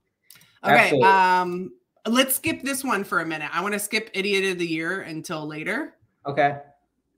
[0.64, 1.08] Absolutely.
[1.08, 1.72] Um,
[2.06, 3.50] let's skip this one for a minute.
[3.52, 5.94] I want to skip idiot of the year until later.
[6.26, 6.58] Okay.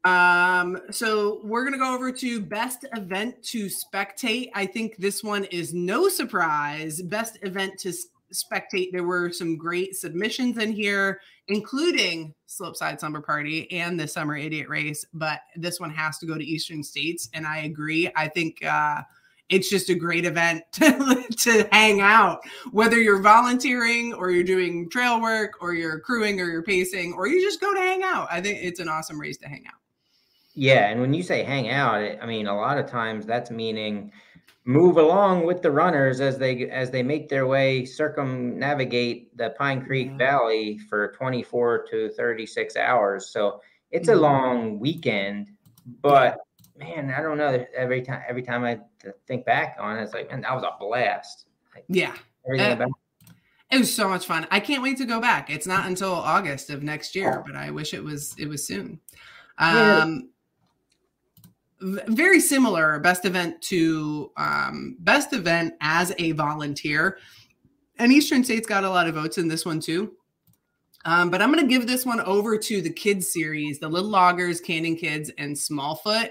[0.05, 4.51] Um, so we're gonna go over to best event to spectate.
[4.55, 7.01] I think this one is no surprise.
[7.03, 7.93] Best event to
[8.33, 8.93] spectate.
[8.93, 14.69] There were some great submissions in here, including Slopeside Summer Party and the Summer Idiot
[14.69, 15.05] Race.
[15.13, 18.11] But this one has to go to Eastern States, and I agree.
[18.17, 19.03] I think uh,
[19.49, 22.41] it's just a great event to, to hang out,
[22.73, 27.27] whether you're volunteering or you're doing trail work or you're crewing or you're pacing or
[27.27, 28.29] you just go to hang out.
[28.31, 29.82] I think it's an awesome race to hang out.
[30.55, 34.13] Yeah, and when you say hang out, I mean a lot of times that's meaning
[34.65, 39.85] move along with the runners as they as they make their way circumnavigate the Pine
[39.85, 40.19] Creek yeah.
[40.19, 43.29] Valley for 24 to 36 hours.
[43.29, 43.61] So
[43.91, 44.21] it's a mm-hmm.
[44.21, 45.49] long weekend,
[46.01, 46.39] but
[46.79, 47.65] man, I don't know.
[47.75, 48.79] Every time, every time I
[49.27, 51.47] think back on it, it's like, man, that was a blast.
[51.75, 52.15] Like, yeah.
[52.47, 52.91] Everything uh, about
[53.71, 54.47] it was so much fun.
[54.51, 55.49] I can't wait to go back.
[55.49, 59.01] It's not until August of next year, but I wish it was it was soon.
[59.57, 60.29] Um,
[61.83, 67.19] very similar best event to um, best event as a volunteer.
[67.99, 70.13] And Eastern States got a lot of votes in this one too.
[71.05, 74.11] Um, but I'm going to give this one over to the kids series, the Little
[74.11, 76.31] Loggers, Canyon Kids, and Smallfoot,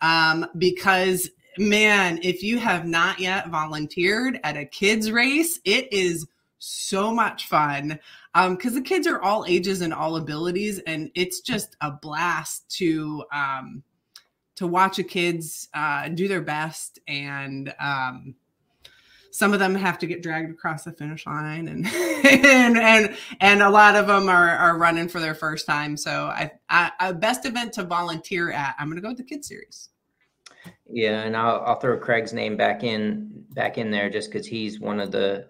[0.00, 6.26] um, because man, if you have not yet volunteered at a kids race, it is
[6.58, 7.98] so much fun
[8.32, 12.68] because um, the kids are all ages and all abilities, and it's just a blast
[12.70, 13.82] to um,
[14.56, 18.34] to watch a kids uh, do their best and um,
[19.34, 21.86] some of them have to get dragged across the finish line and
[22.24, 25.96] and and, and a lot of them are, are running for their first time.
[25.96, 29.24] So I, I, I best event to volunteer at i'm going to go with the
[29.24, 29.88] kids series.
[30.88, 34.78] Yeah and I'll, I'll throw craig's name back in back in there just because he's
[34.78, 35.48] one of the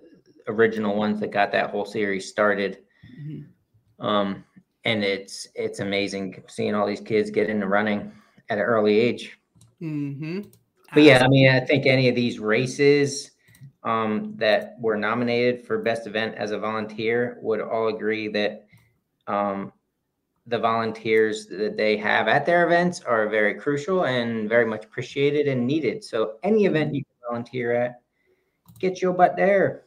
[0.49, 2.79] original ones that got that whole series started.
[3.21, 4.07] Mm-hmm.
[4.07, 4.45] um
[4.87, 8.13] and it's it's amazing seeing all these kids get into running
[8.49, 9.39] at an early age
[9.81, 10.41] mm-hmm.
[10.93, 13.33] but yeah i mean i think any of these races
[13.85, 18.67] um, that were nominated for best event as a volunteer would all agree that
[19.27, 19.73] um,
[20.47, 25.49] the volunteers that they have at their events are very crucial and very much appreciated
[25.49, 26.05] and needed.
[26.05, 28.01] So any event you can volunteer at,
[28.79, 29.85] get your butt there.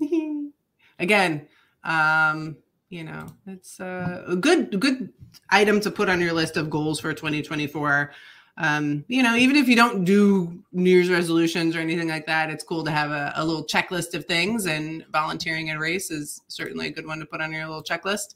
[0.98, 1.46] Again,
[1.84, 2.56] um,
[2.88, 5.12] you know, it's a good good
[5.50, 8.12] item to put on your list of goals for 2024
[8.58, 12.48] um, you know, even if you don't do New Year's resolutions or anything like that,
[12.48, 14.66] it's cool to have a, a little checklist of things.
[14.66, 17.82] And volunteering in a race is certainly a good one to put on your little
[17.82, 18.34] checklist.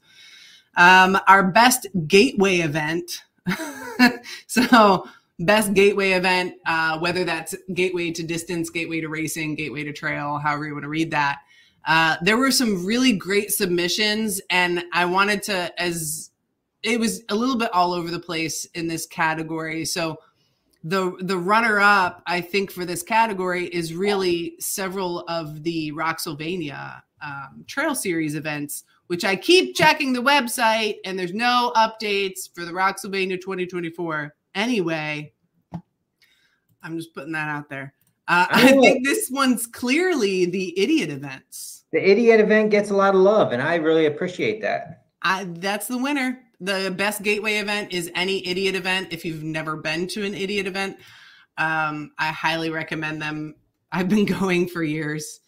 [0.77, 3.23] Um, our best gateway event.
[4.47, 5.07] so,
[5.39, 10.37] best gateway event, uh, whether that's gateway to distance, gateway to racing, gateway to trail,
[10.37, 11.39] however you want to read that.
[11.85, 16.31] Uh, there were some really great submissions, and I wanted to, as
[16.83, 19.85] it was a little bit all over the place in this category.
[19.85, 20.17] So
[20.83, 27.01] the the runner up, I think, for this category is really several of the Rocksylvania
[27.21, 32.65] um, Trail Series events, which I keep checking the website, and there's no updates for
[32.65, 34.33] the Rocksylvania 2024.
[34.55, 35.33] Anyway,
[36.83, 37.93] I'm just putting that out there.
[38.31, 41.83] Uh, I think this one's clearly the idiot events.
[41.91, 45.05] The idiot event gets a lot of love, and I really appreciate that.
[45.21, 49.11] I, that's the winner the best gateway event is any idiot event.
[49.11, 50.97] If you've never been to an idiot event,
[51.57, 53.55] um, I highly recommend them.
[53.91, 55.39] I've been going for years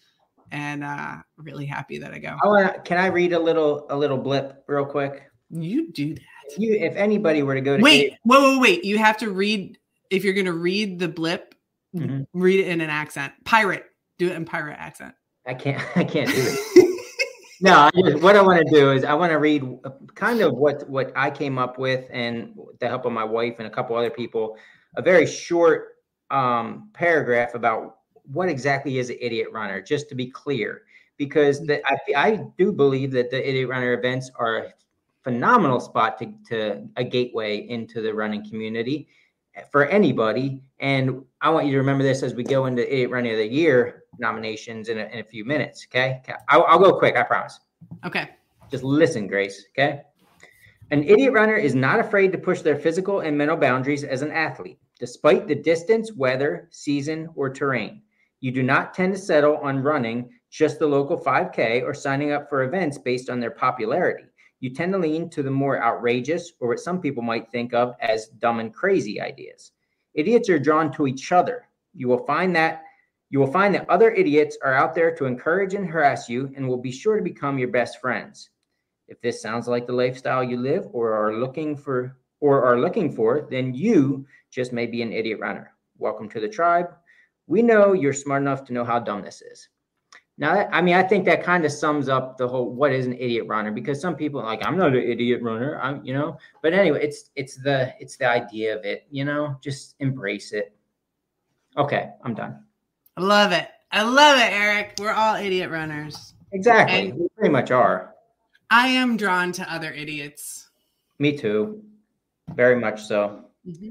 [0.51, 2.35] and uh, really happy that I go.
[2.43, 5.23] I wanna, can I read a little a little blip real quick?
[5.51, 6.21] You do that.
[6.49, 8.83] If you if anybody were to go to wait, wait, wait, wait.
[8.83, 9.77] You have to read
[10.09, 11.55] if you're going to read the blip.
[11.95, 12.23] Mm-hmm.
[12.33, 13.33] Read it in an accent.
[13.45, 13.85] Pirate.
[14.17, 15.13] Do it in pirate accent.
[15.47, 15.81] I can't.
[15.95, 16.99] I can't do it.
[17.61, 19.63] no, I just, what I want to do is I want to read
[20.15, 23.67] kind of what what I came up with, and the help of my wife and
[23.67, 24.57] a couple other people,
[24.97, 25.97] a very short
[26.31, 27.97] um, paragraph about
[28.31, 30.83] what exactly is an idiot runner, just to be clear,
[31.17, 34.73] because the, I I do believe that the idiot runner events are a
[35.23, 39.07] phenomenal spot to to a gateway into the running community
[39.71, 40.61] for anybody.
[40.79, 43.47] And I want you to remember this as we go into idiot running of the
[43.47, 45.87] year nominations in a, in a few minutes.
[45.89, 46.21] Okay.
[46.49, 47.15] I'll, I'll go quick.
[47.15, 47.59] I promise.
[48.05, 48.29] Okay.
[48.71, 49.65] Just listen, Grayce.
[49.71, 50.01] Okay.
[50.91, 54.31] An idiot runner is not afraid to push their physical and mental boundaries as an
[54.31, 58.01] athlete, despite the distance, weather, season, or terrain.
[58.41, 62.49] You do not tend to settle on running just the local 5K or signing up
[62.49, 64.25] for events based on their popularity.
[64.63, 67.97] You tend to lean to the more outrageous, or what some people might think of
[67.99, 69.73] as dumb and crazy ideas.
[70.13, 71.67] Idiots are drawn to each other.
[71.93, 72.83] You will find that
[73.29, 76.65] you will find that other idiots are out there to encourage and harass you and
[76.65, 78.51] will be sure to become your best friends.
[79.09, 83.11] If this sounds like the lifestyle you live or are looking for or are looking
[83.11, 85.73] for, then you just may be an idiot runner.
[85.97, 86.87] Welcome to the tribe.
[87.47, 89.67] We know you're smart enough to know how dumb this is.
[90.37, 93.13] Now, I mean, I think that kind of sums up the whole what is an
[93.13, 96.37] idiot runner because some people are like I'm not an idiot runner, I'm you know.
[96.63, 99.57] But anyway, it's it's the it's the idea of it, you know.
[99.61, 100.75] Just embrace it.
[101.77, 102.63] Okay, I'm done.
[103.15, 103.67] I love it.
[103.91, 104.95] I love it, Eric.
[104.99, 106.33] We're all idiot runners.
[106.51, 107.09] Exactly.
[107.09, 108.15] And we pretty much are.
[108.71, 110.69] I am drawn to other idiots.
[111.19, 111.83] Me too.
[112.55, 113.45] Very much so.
[113.67, 113.89] Mm-hmm.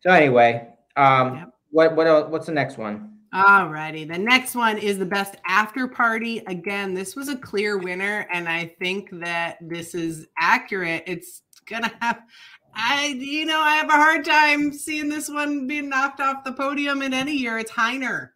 [0.00, 1.52] So anyway, um, yep.
[1.70, 3.13] what what else, what's the next one?
[3.34, 4.04] All righty.
[4.04, 6.38] The next one is the best after party.
[6.46, 11.02] Again, this was a clear winner, and I think that this is accurate.
[11.06, 12.22] It's gonna have
[12.76, 16.52] I, you know, I have a hard time seeing this one being knocked off the
[16.52, 17.58] podium in any year.
[17.58, 18.30] It's Hyner.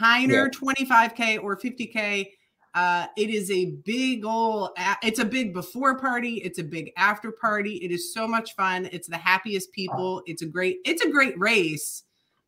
[0.00, 0.74] Hyner, yeah.
[0.74, 2.30] 25K or 50K.
[2.74, 4.70] Uh, it is a big old,
[5.02, 6.36] it's a big before party.
[6.36, 7.76] It's a big after party.
[7.76, 8.88] It is so much fun.
[8.90, 10.22] It's the happiest people.
[10.26, 12.04] It's a great, it's a great race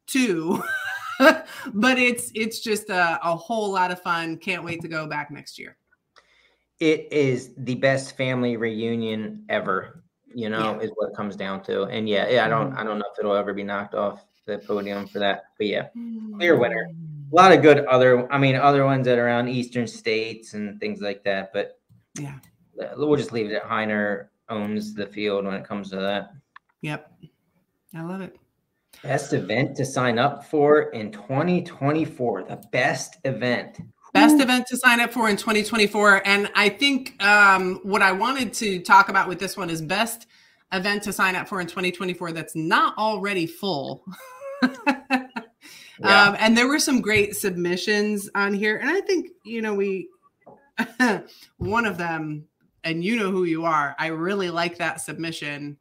[0.06, 0.62] too.
[1.74, 4.36] but it's, it's just a, a whole lot of fun.
[4.36, 5.76] Can't wait to go back next year.
[6.78, 10.02] It is the best family reunion ever
[10.36, 10.84] you know, yeah.
[10.84, 11.84] is what it comes down to.
[11.84, 12.78] And yeah, yeah, I don't mm-hmm.
[12.78, 15.44] I don't know if it'll ever be knocked off the podium for that.
[15.56, 15.88] But yeah,
[16.36, 16.90] clear winner.
[17.32, 20.78] A lot of good other I mean other ones that are around eastern states and
[20.78, 21.54] things like that.
[21.54, 21.80] But
[22.18, 22.34] yeah.
[22.98, 26.32] We'll just leave it at Hyner owns the field when it comes to that.
[26.82, 27.10] Yep.
[27.94, 28.36] I love it.
[29.02, 32.44] Best event to sign up for in 2024.
[32.44, 33.78] The best event
[34.16, 38.52] best event to sign up for in 2024 and i think um, what i wanted
[38.52, 40.26] to talk about with this one is best
[40.72, 44.04] event to sign up for in 2024 that's not already full
[44.62, 45.28] yeah.
[46.00, 50.08] um, and there were some great submissions on here and i think you know we
[51.58, 52.44] one of them
[52.84, 55.76] and you know who you are i really like that submission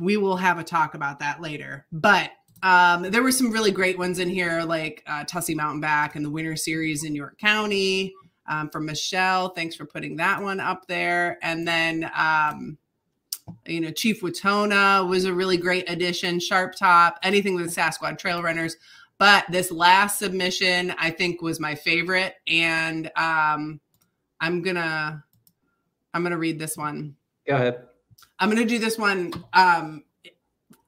[0.00, 2.30] we will have a talk about that later but
[2.62, 6.24] um, there were some really great ones in here, like uh, Tussey Mountain Back and
[6.24, 8.14] the Winter Series in York County
[8.46, 9.48] um, from Michelle.
[9.48, 11.38] Thanks for putting that one up there.
[11.42, 12.78] And then, um,
[13.66, 16.38] you know, Chief Watona was a really great addition.
[16.38, 18.76] Sharp Top, anything with Sasquatch Trail Runners.
[19.18, 23.80] But this last submission, I think, was my favorite, and um,
[24.40, 25.22] I'm gonna,
[26.12, 27.14] I'm gonna read this one.
[27.46, 27.86] Go ahead.
[28.42, 29.32] I'm gonna do this one.
[29.52, 30.02] Um,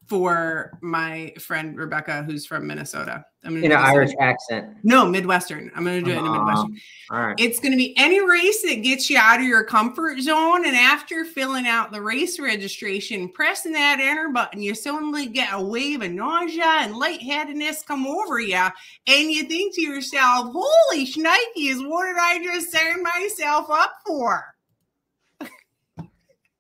[0.06, 3.24] for my friend Rebecca, who's from Minnesota.
[3.42, 4.76] I'm gonna in an Irish accent.
[4.82, 5.70] No, Midwestern.
[5.74, 6.78] I'm gonna do it in a Midwestern.
[7.10, 7.34] All right.
[7.38, 11.24] It's gonna be any race that gets you out of your comfort zone, and after
[11.24, 16.10] filling out the race registration, pressing that enter button, you suddenly get a wave of
[16.10, 18.66] nausea and lightheadedness come over you,
[19.06, 24.53] and you think to yourself, "Holy shnikes, what did I just sign myself up for?"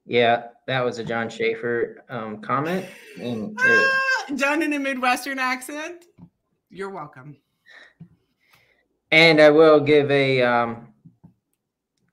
[0.06, 2.84] Yeah, that was a John Schaefer um, comment.
[3.20, 6.04] And ah, done in a Midwestern accent.
[6.70, 7.36] You're welcome.
[9.10, 10.88] And I will give a um,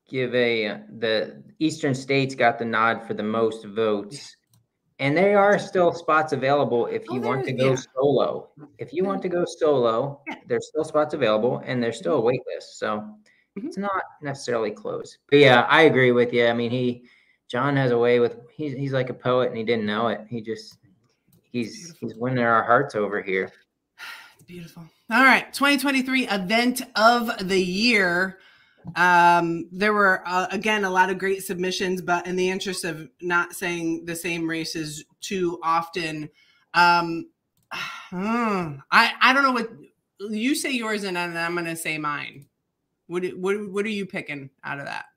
[0.07, 4.35] give a the Eastern states got the nod for the most votes,
[4.99, 7.77] and there are still spots available if you oh, want to go yeah.
[7.95, 8.49] solo.
[8.77, 10.35] If you want to go solo, yeah.
[10.47, 12.77] there's still spots available, and there's still a wait list.
[12.77, 13.67] So mm-hmm.
[13.67, 15.17] it's not necessarily closed.
[15.29, 16.45] But yeah, I agree with you.
[16.45, 17.05] I mean, he
[17.51, 20.25] John has a way with he's he's like a poet and he didn't know it.
[20.29, 20.77] He just
[21.51, 23.51] he's he's winning our hearts over here.
[24.35, 24.83] It's beautiful.
[25.11, 28.39] All right, 2023 event of the year.
[28.95, 33.09] Um, there were uh, again a lot of great submissions, but in the interest of
[33.21, 36.29] not saying the same races too often,
[36.73, 37.29] um,
[37.73, 39.69] hmm, I I don't know what
[40.19, 42.45] you say yours, and I'm going to say mine.
[43.07, 45.07] What what what are you picking out of that?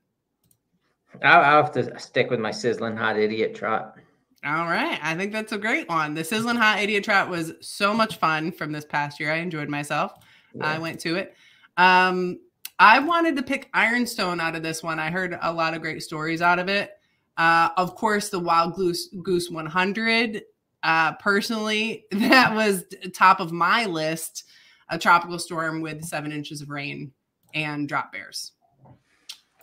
[1.23, 3.97] I'll, I'll have to stick with my sizzling hot idiot trot.
[4.45, 4.99] All right.
[5.01, 6.13] I think that's a great one.
[6.13, 9.31] The Sizzling Hot Idiot Trot was so much fun from this past year.
[9.31, 10.13] I enjoyed myself.
[10.53, 10.67] Yeah.
[10.67, 11.35] I went to it.
[11.77, 12.39] Um,
[12.77, 14.99] I wanted to pick Ironstone out of this one.
[14.99, 16.91] I heard a lot of great stories out of it.
[17.37, 20.43] Uh, of course, the Wild Goose, Goose 100.
[20.83, 24.43] Uh, personally, that was top of my list.
[24.89, 27.11] A tropical storm with seven inches of rain
[27.55, 28.51] and drop bears.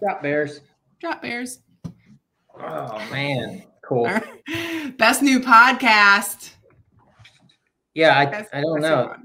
[0.00, 0.60] Drop bears.
[1.02, 1.58] Drop Bears.
[2.56, 4.08] Oh man, cool.
[4.98, 6.52] Best new podcast.
[7.92, 9.16] Yeah, I, Best, I don't know.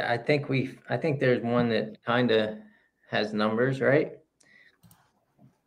[0.00, 2.56] I think we I think there's one that kind of
[3.10, 4.12] has numbers, right?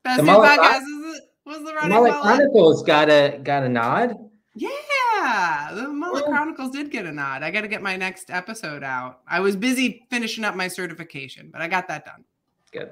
[0.05, 3.69] Best the new Mullet, podcast is was the running Mullet Chronicles got a got a
[3.69, 4.15] nod.
[4.55, 6.29] Yeah, the Mullet oh.
[6.29, 7.43] Chronicles did get a nod.
[7.43, 9.19] I got to get my next episode out.
[9.27, 12.23] I was busy finishing up my certification, but I got that done.
[12.71, 12.91] Good.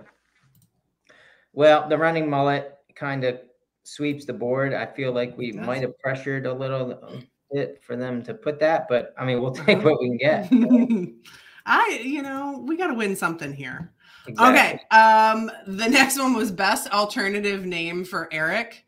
[1.60, 3.41] Well, the running mullet kind of
[3.84, 4.74] sweeps the board.
[4.74, 8.86] I feel like we might have pressured a little bit for them to put that,
[8.88, 10.48] but I mean, we'll take what we can get.
[11.65, 13.92] I, you know, we got to win something here.
[14.25, 14.58] Exactly.
[14.58, 14.98] Okay.
[14.98, 18.86] Um, the next one was best alternative name for Eric.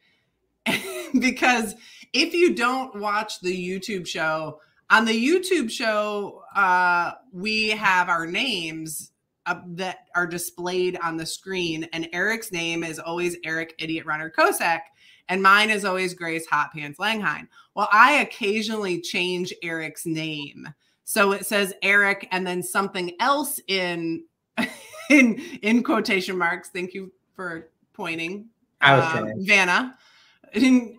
[1.19, 1.75] because
[2.13, 8.25] if you don't watch the YouTube show, on the YouTube show, uh, we have our
[8.25, 9.10] names
[9.45, 11.87] uh, that are displayed on the screen.
[11.93, 14.81] And Eric's name is always Eric Idiot Runner Kosek,
[15.29, 17.47] and mine is always Grayce Hot Pants Langheim.
[17.75, 20.67] Well, I occasionally change Eric's name.
[21.03, 24.23] So it says Eric and then something else in
[25.09, 26.69] in in quotation marks.
[26.69, 28.47] Thank you for pointing.
[28.79, 29.97] I was um, Vanna.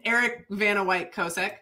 [0.04, 1.52] Eric Vanna White Kosek.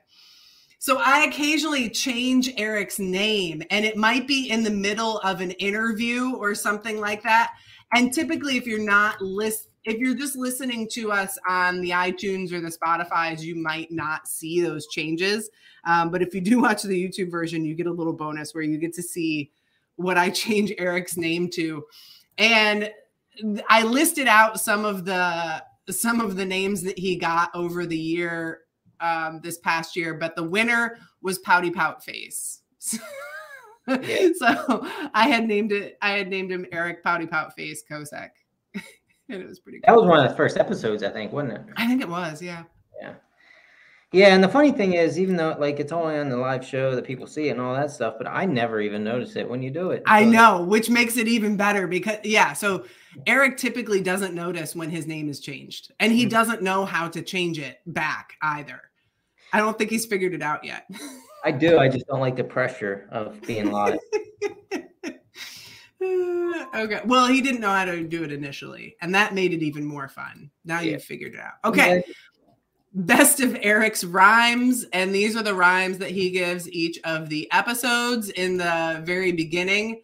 [0.83, 5.51] So I occasionally change Eric's name, and it might be in the middle of an
[5.53, 7.53] interview or something like that.
[7.93, 12.51] And typically, if you're not list, if you're just listening to us on the iTunes
[12.51, 15.51] or the Spotify's, you might not see those changes.
[15.85, 18.65] Um, but if you do watch the YouTube version, you get a little bonus where
[18.65, 19.53] you get to see
[19.97, 21.85] what I change Eric's name to.
[22.39, 22.91] And
[23.69, 27.99] I listed out some of the some of the names that he got over the
[27.99, 28.61] year
[29.01, 32.63] um, this past year, but the winner was Pouty Pout Face.
[32.79, 33.01] so
[33.89, 35.99] I had named it.
[36.03, 38.31] I had named him Eric Pouty Pout Face Kosek,
[38.75, 38.83] and
[39.29, 39.79] it was pretty.
[39.79, 41.63] Good that was one of the first episodes, I think, wasn't it?
[41.77, 42.43] I think it was.
[42.43, 42.65] Yeah.
[43.01, 43.15] Yeah.
[44.13, 46.97] Yeah, and the funny thing is, even though like it's only on the live show
[46.97, 49.63] that people see it and all that stuff, but I never even notice it when
[49.63, 50.03] you do it.
[50.05, 52.53] I know, which makes it even better because yeah.
[52.53, 52.87] So
[53.29, 56.31] Eric typically doesn't notice when his name is changed, and he mm-hmm.
[56.31, 58.90] doesn't know how to change it back either.
[59.53, 60.89] I don't think he's figured it out yet.
[61.45, 61.79] I do.
[61.79, 63.99] I just don't like the pressure of being live.
[66.03, 67.01] okay.
[67.05, 70.09] Well, he didn't know how to do it initially, and that made it even more
[70.09, 70.51] fun.
[70.65, 70.93] Now yeah.
[70.93, 71.55] you've figured it out.
[71.65, 72.03] Okay.
[72.93, 77.51] Best of Eric's rhymes, and these are the rhymes that he gives each of the
[77.53, 80.03] episodes in the very beginning.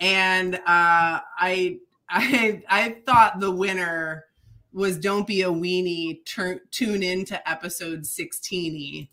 [0.00, 1.78] And uh, I,
[2.08, 4.25] I, I thought the winner
[4.76, 9.08] was "Don't Be a Weenie." Turn, tune in to episode sixteen.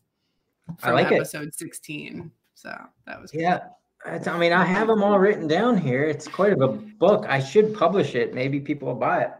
[0.84, 1.55] I like episode it.
[1.55, 2.32] sixteen.
[2.53, 2.76] So
[3.07, 3.59] that was yeah.
[4.05, 6.03] I mean, I have them all written down here.
[6.03, 7.26] It's quite of a book.
[7.28, 8.34] I should publish it.
[8.34, 9.32] Maybe people will buy it.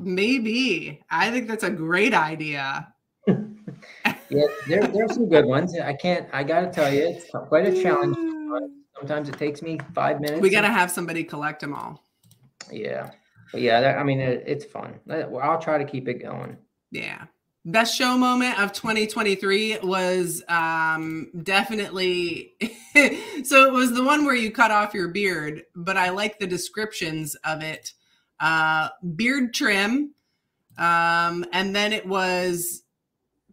[0.00, 1.02] Maybe.
[1.10, 2.88] I think that's a great idea.
[3.26, 3.34] yeah,
[4.66, 5.78] there, there are some good ones.
[5.78, 8.16] I can't, I got to tell you, it's quite a challenge.
[8.96, 10.40] Sometimes it takes me five minutes.
[10.40, 12.02] We got to have somebody collect them all.
[12.70, 13.10] Yeah.
[13.52, 14.98] But yeah, that, I mean, it, it's fun.
[15.10, 16.56] I'll try to keep it going.
[16.90, 17.26] Yeah.
[17.64, 22.54] Best show moment of 2023 was um, definitely
[23.44, 26.46] so it was the one where you cut off your beard, but I like the
[26.46, 27.92] descriptions of it.
[28.40, 30.12] Uh, beard trim,
[30.76, 32.82] um, and then it was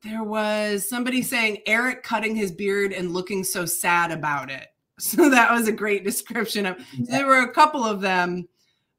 [0.02, 4.68] there was somebody saying Eric cutting his beard and looking so sad about it.
[5.02, 6.76] So that was a great description of.
[6.98, 8.50] There were a couple of them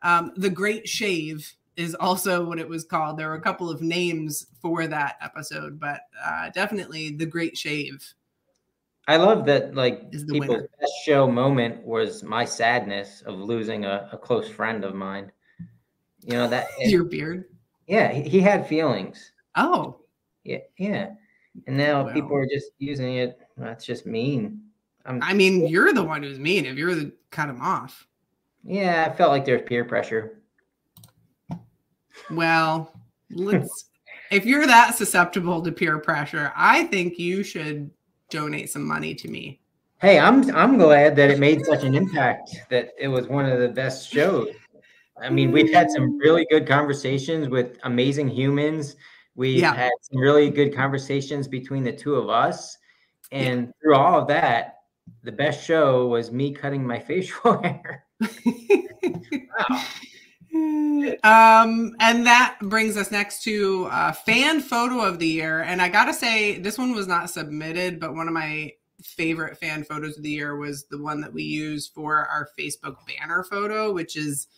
[0.03, 3.19] um, the Great Shave is also what it was called.
[3.19, 8.15] There were a couple of names for that episode, but uh, definitely the Great Shave.
[9.09, 9.75] I love that.
[9.75, 10.69] Like people's winner.
[10.79, 15.33] best show moment was my sadness of losing a, a close friend of mine.
[16.23, 17.47] You know that your beard.
[17.87, 19.33] Yeah, he, he, had feelings.
[19.57, 20.01] Oh,
[20.45, 21.15] yeah, yeah.
[21.67, 23.41] And now people are just using it.
[23.57, 24.61] That's just mean.
[25.07, 26.67] I'm, i mean, you're the one who's mean.
[26.67, 28.07] If you're the cut him off.
[28.65, 30.43] Yeah, I felt like there's peer pressure.
[32.31, 32.93] Well,
[33.31, 33.91] let's.
[34.31, 37.91] if you're that susceptible to peer pressure, I think you should
[38.31, 39.61] donate some money to me.
[39.99, 43.61] Hey, I'm I'm glad that it made such an impact that it was one of
[43.61, 44.49] the best shows.
[45.21, 48.97] I mean, we've had some really good conversations with amazing humans.
[49.35, 49.75] We've yeah.
[49.75, 52.77] had some really good conversations between the two of us.
[53.33, 53.73] And yeah.
[53.83, 54.77] through all of that,
[55.23, 59.85] the best show was me cutting my facial hair wow.
[61.23, 65.62] Um, and that brings us next to uh, fan photo of the year.
[65.62, 69.85] And I gotta say, this one was not submitted, but one of my favorite fan
[69.85, 73.93] photos of the year was the one that we use for our Facebook banner photo,
[73.93, 74.49] which is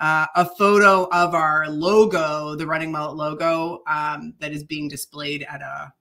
[0.00, 5.44] uh, a photo of our logo, the Running Mullet logo, um, that is being displayed
[5.48, 5.92] at a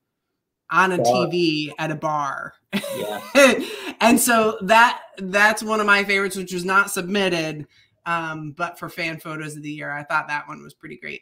[0.74, 1.28] on a bar.
[1.28, 2.53] TV at a bar.
[2.97, 3.21] Yeah.
[4.01, 7.67] and so that that's one of my favorites, which was not submitted.
[8.05, 11.21] Um, but for fan photos of the year, I thought that one was pretty great.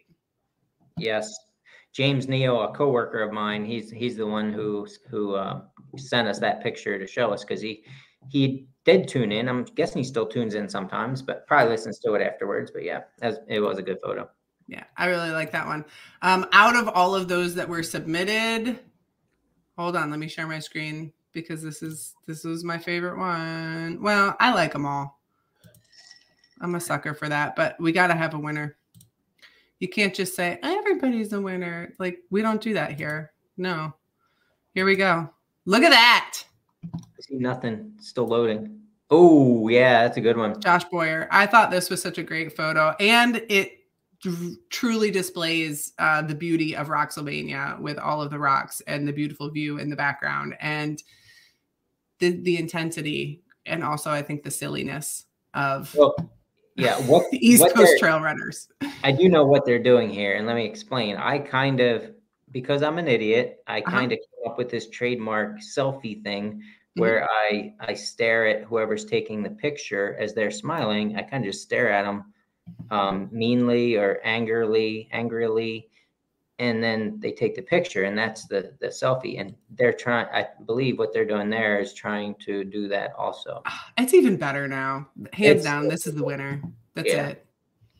[0.97, 1.37] Yes.
[1.93, 5.61] James Neal, a coworker of mine, he's he's the one who who uh,
[5.97, 7.83] sent us that picture to show us because he
[8.29, 9.49] he did tune in.
[9.49, 12.71] I'm guessing he still tunes in sometimes, but probably listens to it afterwards.
[12.71, 14.29] But yeah, as it was a good photo.
[14.67, 15.83] Yeah, I really like that one.
[16.21, 18.79] Um, out of all of those that were submitted,
[19.81, 23.99] Hold on, let me share my screen because this is this was my favorite one.
[23.99, 25.19] Well, I like them all.
[26.61, 28.77] I'm a sucker for that, but we got to have a winner.
[29.79, 31.95] You can't just say everybody's a winner.
[31.97, 33.31] Like we don't do that here.
[33.57, 33.95] No.
[34.75, 35.27] Here we go.
[35.65, 36.43] Look at that.
[36.93, 37.93] I see nothing.
[37.99, 38.81] Still loading.
[39.09, 40.61] Oh, yeah, that's a good one.
[40.61, 41.27] Josh Boyer.
[41.31, 43.79] I thought this was such a great photo and it
[44.69, 49.49] truly displays uh, the beauty of Rocksylvania with all of the rocks and the beautiful
[49.49, 51.01] view in the background and
[52.19, 56.15] the the intensity and also I think the silliness of well,
[56.75, 58.67] yeah what East what Coast trail runners.
[59.03, 61.17] I do know what they're doing here, and let me explain.
[61.17, 62.11] I kind of
[62.51, 63.91] because I'm an idiot, I uh-huh.
[63.91, 67.01] kind of came up with this trademark selfie thing mm-hmm.
[67.01, 67.81] where mm-hmm.
[67.81, 71.15] I I stare at whoever's taking the picture as they're smiling.
[71.15, 72.25] I kind of just stare at them
[72.89, 75.89] um, meanly or angrily, angrily,
[76.59, 79.39] and then they take the picture, and that's the the selfie.
[79.39, 80.27] And they're trying.
[80.33, 83.63] I believe what they're doing there is trying to do that also.
[83.97, 85.07] It's even better now.
[85.33, 86.61] Hands it's, down, this is the winner.
[86.93, 87.27] That's yeah.
[87.29, 87.45] it.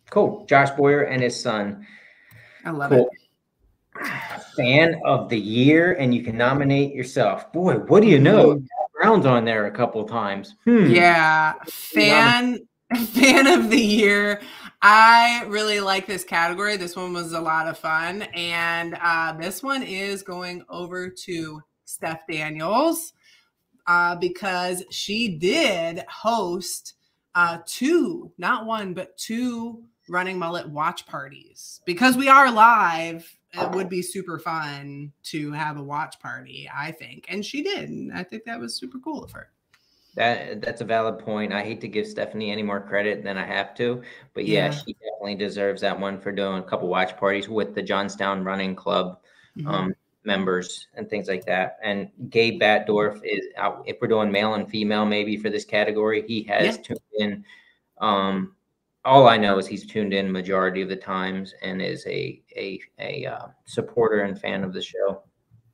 [0.10, 0.46] Cool.
[0.46, 1.88] Josh Boyer and his son.
[2.66, 3.08] I love cool.
[3.08, 3.22] it
[4.56, 7.52] fan of the year, and you can nominate yourself.
[7.52, 8.54] Boy, what do you know?
[8.54, 8.66] Hmm.
[9.00, 10.56] Brown's on there a couple times.
[10.66, 10.88] Hmm.
[10.88, 12.60] Yeah, fan
[13.08, 14.42] fan of the year.
[14.82, 16.76] I really like this category.
[16.76, 21.62] This one was a lot of fun, and uh, this one is going over to
[21.86, 23.14] Steph Daniels
[23.86, 26.96] uh, because she did host
[27.36, 33.72] uh, two, not one, but two running mullet watch parties because we are live it
[33.72, 37.26] would be super fun to have a watch party, I think.
[37.28, 37.90] And she did.
[37.90, 39.50] And I think that was super cool of her.
[40.16, 41.53] That that's a valid point.
[41.53, 44.01] I hate to give Stephanie any more credit than I have to,
[44.34, 44.72] but yeah, yeah.
[44.72, 48.76] she definitely deserves that one for doing a couple watch parties with the Johnstown Running
[48.76, 49.20] Club
[49.57, 49.68] mm-hmm.
[49.68, 49.95] um,
[50.26, 51.78] members and things like that.
[51.82, 53.84] And Gabe Batdorf is out.
[53.86, 56.84] If we're doing male and female, maybe for this category, he has yeah.
[56.84, 57.45] tuned in
[58.01, 58.55] um,
[59.05, 62.80] all I know is he's tuned in majority of the times and is a a
[62.99, 65.24] a uh, supporter and fan of the show.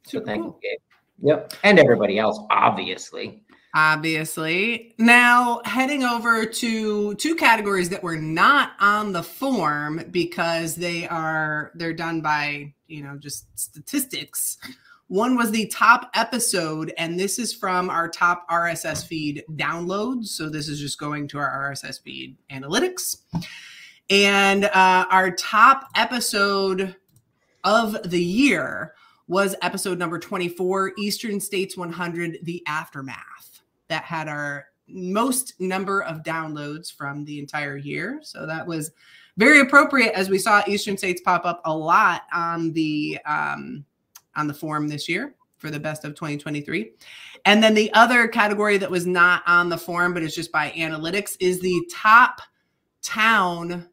[0.05, 0.59] So thank cool.
[0.63, 0.79] you, Gabe.
[1.19, 3.43] Yep, and everybody else, obviously.
[3.79, 4.95] Obviously.
[4.97, 11.71] Now heading over to two categories that were not on the form because they are
[11.75, 14.57] they're done by you know just statistics.
[15.09, 20.29] One was the top episode, and this is from our top RSS feed downloads.
[20.29, 23.17] So this is just going to our RSS feed analytics.
[24.09, 26.95] And uh, our top episode
[27.63, 28.95] of the year
[29.27, 33.56] was episode number 24, Eastern States 100, The Aftermath.
[33.89, 38.19] That had our most number of downloads from the entire year.
[38.23, 38.91] So that was
[39.37, 43.85] very appropriate as we saw Eastern States pop up a lot on the um,
[44.35, 46.91] on the forum this year for the best of 2023.
[47.45, 50.69] And then the other category that was not on the form, but is just by
[50.71, 52.41] analytics, is the top
[53.01, 53.87] town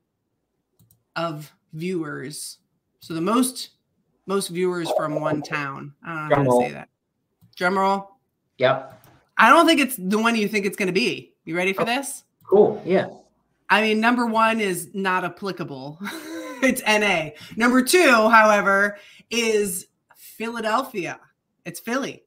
[1.17, 2.59] of viewers.
[3.01, 3.71] So the most
[4.27, 5.95] most viewers from one town.
[6.05, 6.61] I don't know Drum how to roll.
[6.63, 6.89] say that.
[7.57, 8.17] Drum roll.
[8.59, 9.04] Yep.
[9.37, 11.35] I don't think it's the one you think it's going to be.
[11.45, 12.25] You ready for oh, this?
[12.45, 12.83] Cool.
[12.85, 13.09] Yeah.
[13.69, 15.99] I mean, number one is not applicable.
[16.63, 17.31] it's NA.
[17.57, 18.99] Number two, however,
[19.31, 21.19] is Philadelphia.
[21.65, 22.23] It's Philly.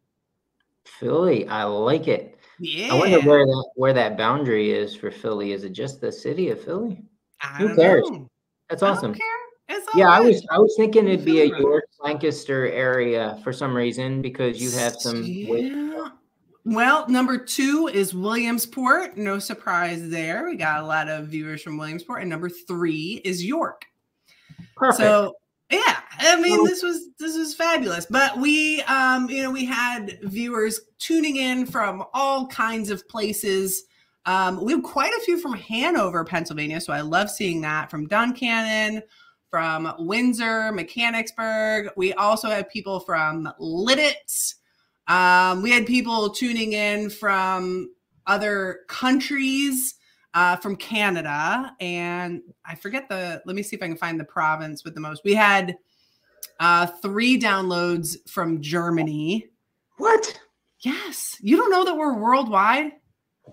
[0.86, 1.48] Philly.
[1.48, 2.38] I like it.
[2.60, 2.94] Yeah.
[2.94, 5.52] I wonder where that where that boundary is for Philly.
[5.52, 7.04] Is it just the city of Philly?
[7.40, 8.10] I Who cares?
[8.10, 8.30] Know.
[8.70, 9.16] That's awesome.
[9.96, 14.22] yeah, I was I was thinking it'd be a York Lancaster area for some reason
[14.22, 15.24] because you have some.
[15.24, 16.10] Yeah.
[16.68, 19.16] Well, number two is Williamsport.
[19.16, 20.50] No surprise there.
[20.50, 23.86] We got a lot of viewers from Williamsport, and number three is York.
[24.76, 24.98] Perfect.
[24.98, 25.36] So
[25.72, 28.06] yeah, I mean this was this was fabulous.
[28.10, 33.86] But we um you know we had viewers tuning in from all kinds of places.
[34.26, 38.10] Um, we have quite a few from Hanover, Pennsylvania, so I love seeing that from
[38.10, 39.04] Duncannon,
[39.50, 41.92] from Windsor, Mechanicsburg.
[41.96, 44.56] We also have people from Lititz.
[45.08, 47.90] Um, we had people tuning in from
[48.26, 49.96] other countries
[50.34, 53.42] uh, from Canada, and I forget the.
[53.46, 55.24] Let me see if I can find the province with the most.
[55.24, 55.78] We had
[56.60, 59.48] uh, three downloads from Germany.
[59.98, 60.40] What?
[60.82, 62.94] Yes, you don't know that we're worldwide.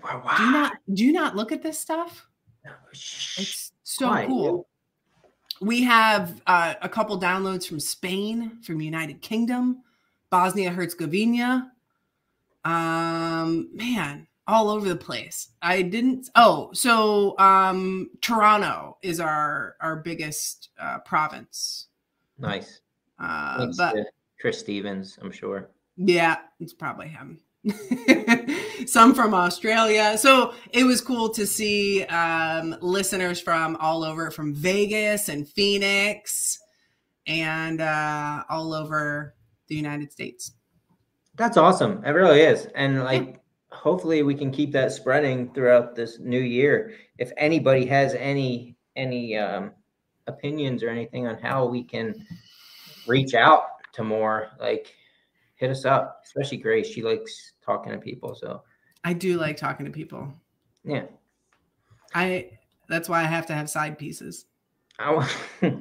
[0.03, 0.25] Wow.
[0.37, 2.27] Do not do not look at this stuff.
[2.93, 4.27] It's so Why?
[4.27, 4.69] cool.
[5.61, 9.83] We have uh, a couple downloads from Spain, from United Kingdom,
[10.35, 11.71] Bosnia Herzegovina.
[12.65, 15.51] Um, man, all over the place.
[15.63, 16.29] I didn't.
[16.35, 21.87] Oh, so um, Toronto is our our biggest uh, province.
[22.37, 22.81] Nice.
[23.21, 23.95] Uh, but
[24.41, 25.71] Chris Stevens, I'm sure.
[25.97, 27.39] Yeah, it's probably him.
[28.87, 30.19] Some from Australia.
[30.19, 36.59] So it was cool to see um, listeners from all over, from Vegas and Phoenix,
[37.25, 39.34] and uh, all over
[39.69, 40.53] the United States.
[41.37, 42.03] That's awesome.
[42.05, 43.41] It really is, and like
[43.71, 46.95] hopefully we can keep that spreading throughout this new year.
[47.19, 49.73] If anybody has any any um,
[50.27, 52.15] opinions or anything on how we can
[53.07, 54.95] reach out to more, like
[55.57, 56.23] hit us up.
[56.25, 58.35] Especially Grayce, she likes talking to people.
[58.35, 58.63] So
[59.03, 60.33] I do like talking to people.
[60.85, 61.05] Yeah,
[62.15, 62.51] I.
[62.87, 64.45] That's why I have to have side pieces.
[64.99, 65.29] I,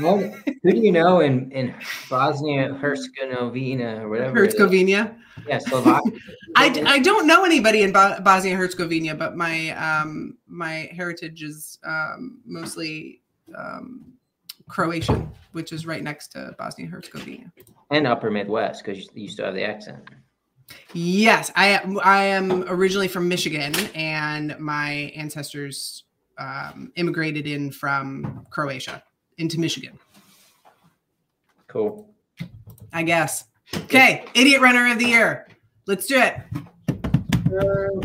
[0.00, 0.18] well,
[0.62, 1.74] who do you know in in
[2.08, 4.36] Bosnia Herzegovina or whatever?
[4.36, 5.16] Herzegovina.
[5.46, 6.12] Yeah, Slovakia.
[6.56, 12.38] I, I don't know anybody in Bosnia Herzegovina, but my um my heritage is um,
[12.46, 13.20] mostly
[13.56, 14.14] um,
[14.68, 17.52] Croatian, which is right next to Bosnia Herzegovina.
[17.90, 20.08] And Upper Midwest, because you still have the accent.
[20.94, 26.04] Yes, I I am originally from Michigan, and my ancestors
[26.38, 29.02] um, immigrated in from Croatia
[29.38, 29.98] into Michigan.
[31.66, 32.08] Cool.
[32.92, 33.44] I guess.
[33.74, 35.48] Okay, idiot runner of the year.
[35.86, 36.36] Let's do it.
[36.88, 38.00] Um,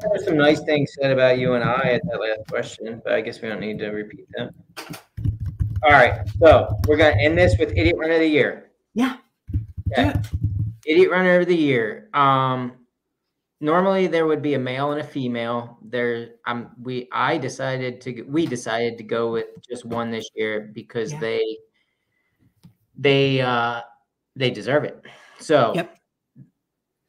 [0.00, 3.20] there's some nice things said about you and I at that last question, but I
[3.20, 4.50] guess we don't need to repeat them.
[5.82, 8.70] All right, so we're gonna end this with idiot runner of the year.
[8.94, 9.16] Yeah.
[9.96, 10.12] Okay.
[10.86, 12.08] Idiot runner of the year.
[12.14, 12.72] Um,
[13.64, 15.78] normally there would be a male and a female.
[15.82, 20.70] There, um, we I decided to we decided to go with just one this year
[20.74, 21.20] because yeah.
[21.20, 21.58] they
[22.96, 23.80] they uh
[24.36, 25.02] they deserve it.
[25.40, 25.96] So yep.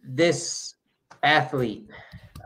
[0.02, 0.76] this
[1.24, 1.90] athlete.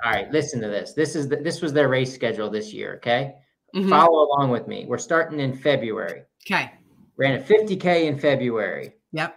[0.04, 0.94] All right, listen to this.
[0.94, 2.96] This is the, this was their race schedule this year.
[2.96, 3.36] Okay,
[3.76, 3.90] mm-hmm.
[3.90, 4.86] follow along with me.
[4.88, 6.24] We're starting in February.
[6.46, 6.72] Okay.
[7.18, 8.94] Ran a 50k in February.
[9.12, 9.36] Yep.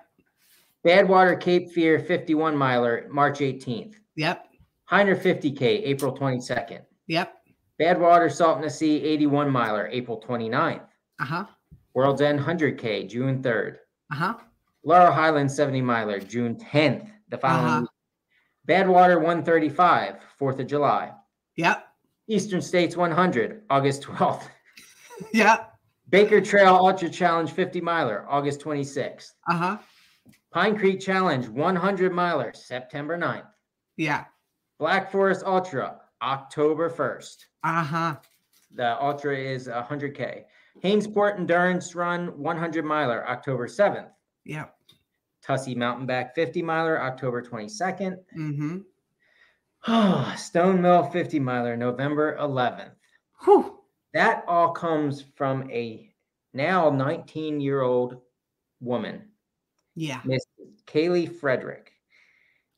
[0.87, 3.95] Badwater Cape Fear 51 miler March 18th.
[4.15, 4.47] Yep.
[4.93, 6.81] Hyner 50k April 22nd.
[7.07, 7.35] Yep.
[7.81, 10.83] Badwater Salt in the Sea 81 miler April 29th.
[11.19, 11.45] Uh huh.
[11.95, 13.77] World's End 100k June 3rd.
[14.13, 14.35] Uh huh.
[14.85, 17.87] Laurel Highlands 70 miler, June 10th, the following uh-huh.
[18.69, 21.13] Badwater 135, 4th of July.
[21.57, 21.87] Yep.
[22.29, 24.45] Eastern States 100, August 12th.
[25.33, 25.73] Yep.
[26.09, 29.29] Baker Trail Ultra Challenge 50 miler, August 26th.
[29.49, 29.79] Uh huh.
[30.51, 33.47] Pine Creek Challenge 100 miler, September 9th.
[33.97, 34.25] Yeah.
[34.83, 37.45] Black Forest Ultra, October 1st.
[37.63, 38.17] Uh huh.
[38.75, 40.43] The Ultra is 100K.
[40.83, 44.09] Hainesport Endurance Run 100 miler, October 7th.
[44.45, 44.65] Yeah.
[45.41, 48.17] Tussey Mountain Back 50 miler, October 22nd.
[48.37, 48.79] Mm-hmm.
[49.87, 52.91] Oh, Stone Mill 50 miler, November 11th.
[53.45, 53.79] Whew.
[54.15, 56.13] That all comes from a
[56.55, 58.17] now 19 year old
[58.81, 59.29] woman.
[59.95, 60.23] Yeah.
[60.25, 60.45] Miss
[60.89, 61.93] Kaylee Frederick.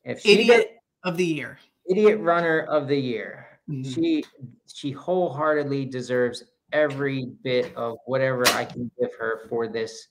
[0.03, 0.67] If she idiot
[1.03, 1.57] does, of the year.
[1.89, 3.47] Idiot runner of the year.
[3.69, 3.89] Mm-hmm.
[3.91, 4.23] She
[4.67, 10.07] she wholeheartedly deserves every bit of whatever I can give her for this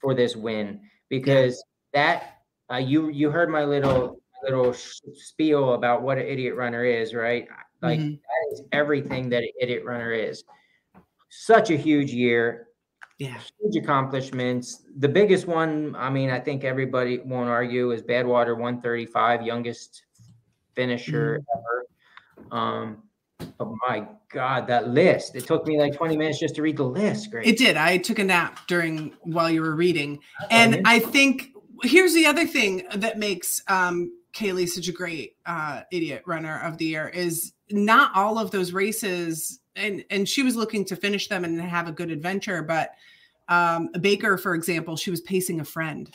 [0.00, 2.38] for this win because that
[2.70, 7.46] uh, you you heard my little little spiel about what an idiot runner is, right?
[7.80, 8.10] Like mm-hmm.
[8.10, 10.44] that is everything that an idiot runner is.
[11.28, 12.68] Such a huge year.
[13.18, 13.38] Yeah.
[13.60, 14.82] Huge accomplishments.
[14.98, 20.02] The biggest one, I mean, I think everybody won't argue is Badwater 135, youngest
[20.74, 21.58] finisher mm-hmm.
[21.58, 22.60] ever.
[22.62, 23.02] Um,
[23.60, 25.34] Oh my God, that list.
[25.34, 27.30] It took me like 20 minutes just to read the list.
[27.30, 27.46] Great.
[27.46, 27.76] It did.
[27.76, 30.20] I took a nap during while you were reading.
[30.50, 31.50] And I think
[31.82, 36.78] here's the other thing that makes um, Kaylee such a great uh, idiot runner of
[36.78, 41.28] the year is not all of those races and and she was looking to finish
[41.28, 42.90] them and have a good adventure but
[43.48, 46.10] um, Baker for example she was pacing a friend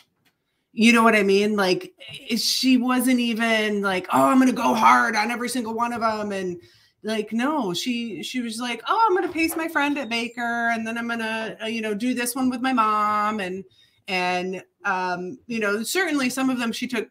[0.78, 1.55] you know what I mean?
[1.55, 1.93] Like
[2.38, 6.32] she wasn't even like, oh, I'm gonna go hard on every single one of them,
[6.32, 6.61] and
[7.03, 10.86] like no she she was like oh i'm gonna pace my friend at baker and
[10.86, 13.63] then i'm gonna uh, you know do this one with my mom and
[14.07, 17.07] and um you know certainly some of them she took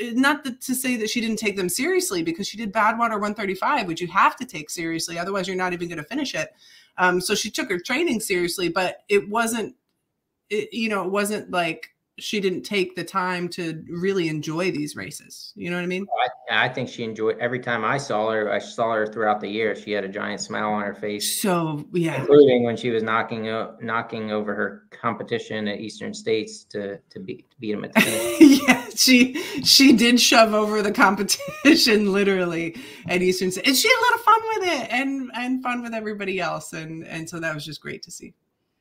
[0.00, 3.86] eh, not to say that she didn't take them seriously because she did badwater 135
[3.86, 6.50] which you have to take seriously otherwise you're not even going to finish it
[6.98, 9.72] um so she took her training seriously but it wasn't
[10.50, 14.94] it, you know it wasn't like she didn't take the time to really enjoy these
[14.94, 15.52] races.
[15.56, 16.06] You know what I mean?
[16.50, 18.52] I, I, think she enjoyed every time I saw her.
[18.52, 19.74] I saw her throughout the year.
[19.74, 21.40] She had a giant smile on her face.
[21.40, 23.44] So yeah, including when she was knocking
[23.80, 28.60] knocking over her competition at Eastern States to to beat to beat him at the
[28.66, 29.34] yeah, she
[29.64, 32.76] she did shove over the competition literally
[33.08, 35.82] at Eastern States, and she had a lot of fun with it and and fun
[35.82, 38.34] with everybody else, and and so that was just great to see.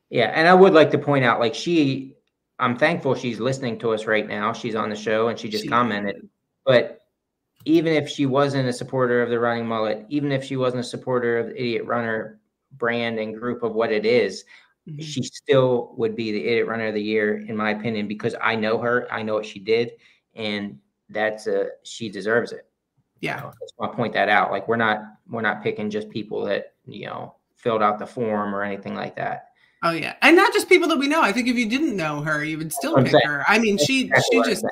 [0.10, 2.18] Yeah, and I would like to point out, like she
[2.62, 4.54] I'm thankful she's listening to us right now.
[4.54, 6.30] She's on the show and she just she, commented.
[6.64, 7.02] But
[7.66, 10.88] even if she wasn't a supporter of the running mullet, even if she wasn't a
[10.88, 12.40] supporter of the idiot runner
[12.74, 14.46] brand and group of what it is,
[14.88, 15.02] mm-hmm.
[15.02, 18.56] she still would be the idiot runner of the year, in my opinion, because I
[18.56, 19.94] know her, I know what she did,
[20.36, 20.78] and
[21.10, 22.68] that's a she deserves it.
[23.22, 24.52] Yeah, you know, I just want to point that out.
[24.52, 28.54] Like we're not we're not picking just people that you know filled out the form
[28.54, 29.51] or anything like that.
[29.84, 31.22] Oh yeah, and not just people that we know.
[31.22, 33.44] I think if you didn't know her, you would still pick her.
[33.48, 34.66] I mean, she she just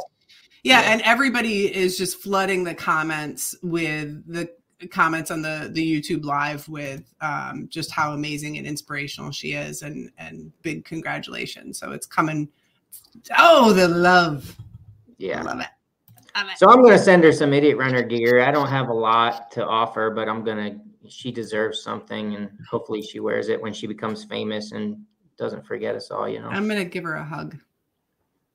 [0.63, 4.49] yeah, and everybody is just flooding the comments with the
[4.91, 9.81] comments on the the YouTube live with um, just how amazing and inspirational she is,
[9.81, 11.79] and and big congratulations.
[11.79, 12.49] So it's coming.
[13.37, 14.55] Oh, the love.
[15.17, 15.67] Yeah, I love it.
[16.57, 18.41] So I'm gonna send her some idiot runner gear.
[18.41, 20.79] I don't have a lot to offer, but I'm gonna.
[21.09, 24.97] She deserves something, and hopefully she wears it when she becomes famous and
[25.37, 26.27] doesn't forget us all.
[26.27, 26.49] You know.
[26.49, 27.57] I'm gonna give her a hug.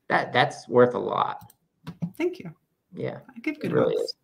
[0.08, 1.52] That that's worth a lot.
[2.16, 2.54] Thank you.
[2.94, 4.14] Yeah, I give good really is.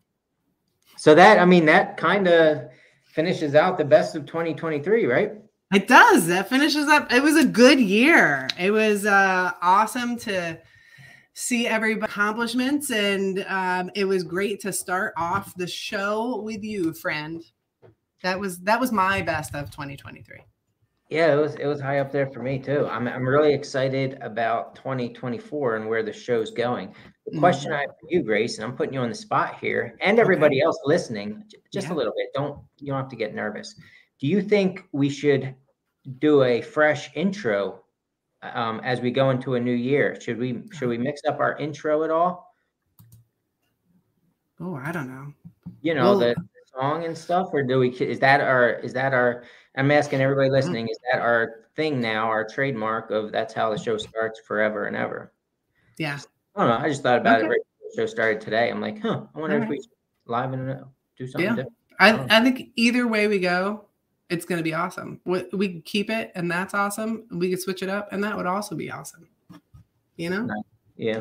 [0.96, 2.70] So that I mean that kind of
[3.04, 5.32] finishes out the best of 2023, right?
[5.72, 6.26] It does.
[6.26, 7.12] That finishes up.
[7.12, 8.48] It was a good year.
[8.58, 10.58] It was uh, awesome to
[11.34, 16.92] see every accomplishments, and um, it was great to start off the show with you,
[16.92, 17.42] friend.
[18.22, 20.40] That was that was my best of 2023.
[21.10, 22.86] Yeah, it was it was high up there for me too.
[22.86, 26.94] I'm I'm really excited about 2024 and where the show's going.
[27.26, 27.78] The question mm-hmm.
[27.78, 30.56] I have for you, Grayce, and I'm putting you on the spot here, and everybody
[30.56, 30.66] okay.
[30.66, 31.94] else listening, just yeah.
[31.94, 32.28] a little bit.
[32.32, 33.74] Don't you don't have to get nervous.
[34.20, 35.54] Do you think we should
[36.18, 37.80] do a fresh intro
[38.42, 40.20] um, as we go into a new year?
[40.20, 42.54] Should we should we mix up our intro at all?
[44.60, 45.32] Oh, I don't know.
[45.82, 46.36] You know well, the
[46.80, 47.90] song and stuff, or do we?
[47.90, 48.70] Is that our?
[48.74, 49.44] Is that our?
[49.76, 50.56] I'm asking everybody mm-hmm.
[50.56, 54.86] listening, is that our thing now, our trademark of that's how the show starts forever
[54.86, 55.32] and ever?
[55.98, 56.18] Yeah.
[56.56, 56.84] I don't know.
[56.84, 57.46] I just thought about okay.
[57.46, 57.60] it right
[57.94, 58.70] the show started today.
[58.70, 59.78] I'm like, huh, I wonder All if right.
[59.78, 59.86] we
[60.26, 60.84] live and
[61.16, 61.56] do something yeah.
[61.56, 61.76] different.
[61.98, 63.84] I, I, I think either way we go,
[64.28, 65.20] it's going to be awesome.
[65.24, 67.26] We, we keep it, and that's awesome.
[67.30, 69.28] We could switch it up, and that would also be awesome.
[70.16, 70.62] You know?
[70.96, 71.20] Yeah.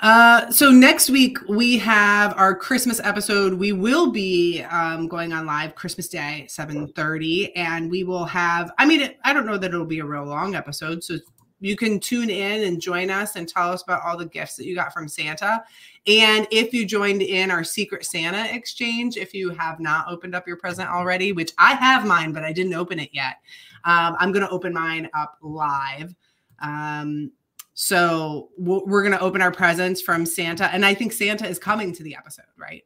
[0.00, 3.54] Uh, so next week we have our Christmas episode.
[3.54, 8.72] We will be um, going on live Christmas Day, seven thirty, and we will have.
[8.78, 11.18] I mean, I don't know that it'll be a real long episode, so
[11.60, 14.66] you can tune in and join us and tell us about all the gifts that
[14.66, 15.62] you got from Santa.
[16.06, 20.46] And if you joined in our Secret Santa exchange, if you have not opened up
[20.46, 23.36] your present already, which I have mine, but I didn't open it yet,
[23.84, 26.14] um, I'm going to open mine up live.
[26.60, 27.30] Um,
[27.74, 31.92] so we're going to open our presents from Santa, and I think Santa is coming
[31.94, 32.84] to the episode, right?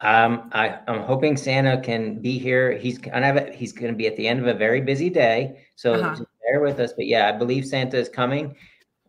[0.00, 2.72] Um, I, am hoping Santa can be here.
[2.72, 5.94] He's of he's going to be at the end of a very busy day, so
[5.94, 6.24] uh-huh.
[6.44, 6.92] bear with us.
[6.92, 8.56] But yeah, I believe Santa is coming,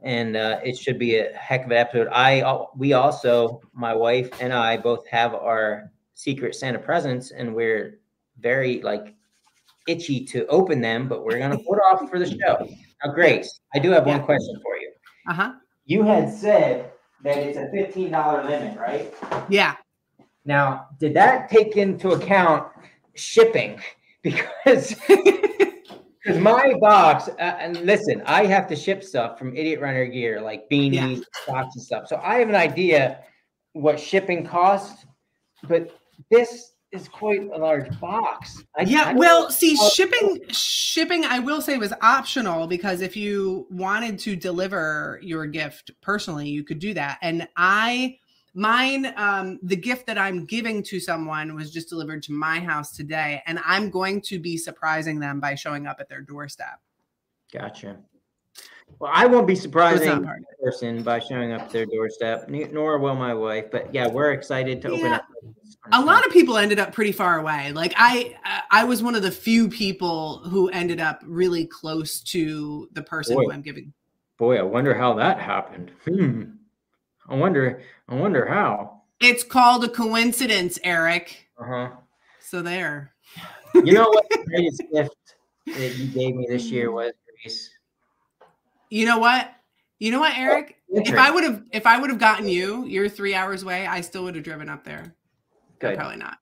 [0.04, 2.08] and uh, it should be a heck of an episode.
[2.12, 8.00] I we also my wife and I both have our secret Santa presents, and we're
[8.40, 9.16] very like
[9.88, 12.70] itchy to open them, but we're going to put off for the show.
[13.04, 14.77] Now, Grayce, I do have one question for you.
[15.28, 15.54] Uh huh.
[15.86, 16.92] You had said
[17.24, 19.14] that it's a fifteen dollar limit, right?
[19.50, 19.76] Yeah.
[20.46, 22.68] Now, did that take into account
[23.16, 23.80] shipping?
[24.24, 24.94] Because
[26.28, 30.42] because my box, uh, and listen, I have to ship stuff from Idiot Runner Gear,
[30.42, 31.46] like beanies, yeah.
[31.46, 32.08] socks, and stuff.
[32.08, 33.20] So I have an idea
[33.72, 35.06] what shipping costs,
[35.70, 35.98] but
[36.30, 38.64] this is quite a large box.
[38.78, 43.68] I, yeah, I well, see, shipping shipping I will say was optional because if you
[43.70, 47.18] wanted to deliver your gift personally, you could do that.
[47.22, 48.20] And I
[48.54, 52.92] mine um the gift that I'm giving to someone was just delivered to my house
[52.92, 56.80] today and I'm going to be surprising them by showing up at their doorstep.
[57.54, 57.98] Gotcha.
[59.00, 60.28] Well, I won't be surprising
[60.64, 63.70] person by showing up at their doorstep, nor will my wife.
[63.70, 64.96] But yeah, we're excited to yeah.
[64.96, 65.26] open up.
[65.92, 67.72] A lot of people ended up pretty far away.
[67.72, 68.36] Like I,
[68.72, 73.36] I was one of the few people who ended up really close to the person
[73.36, 73.94] boy, who I'm giving.
[74.38, 75.92] Boy, I wonder how that happened.
[76.06, 76.44] Hmm.
[77.30, 77.82] I wonder.
[78.08, 79.02] I wonder how.
[79.20, 81.48] It's called a coincidence, Eric.
[81.60, 81.90] Uh huh.
[82.40, 83.14] So there.
[83.74, 85.36] You know what the greatest gift
[85.66, 87.14] that you gave me this year was,
[87.44, 87.70] Grayce?
[88.90, 89.52] You know what?
[90.00, 90.78] You know what, Eric?
[90.90, 94.02] If I would have if I would have gotten you, you're three hours away, I
[94.02, 95.16] still would have driven up there.
[95.80, 95.98] Good.
[95.98, 96.38] Probably not.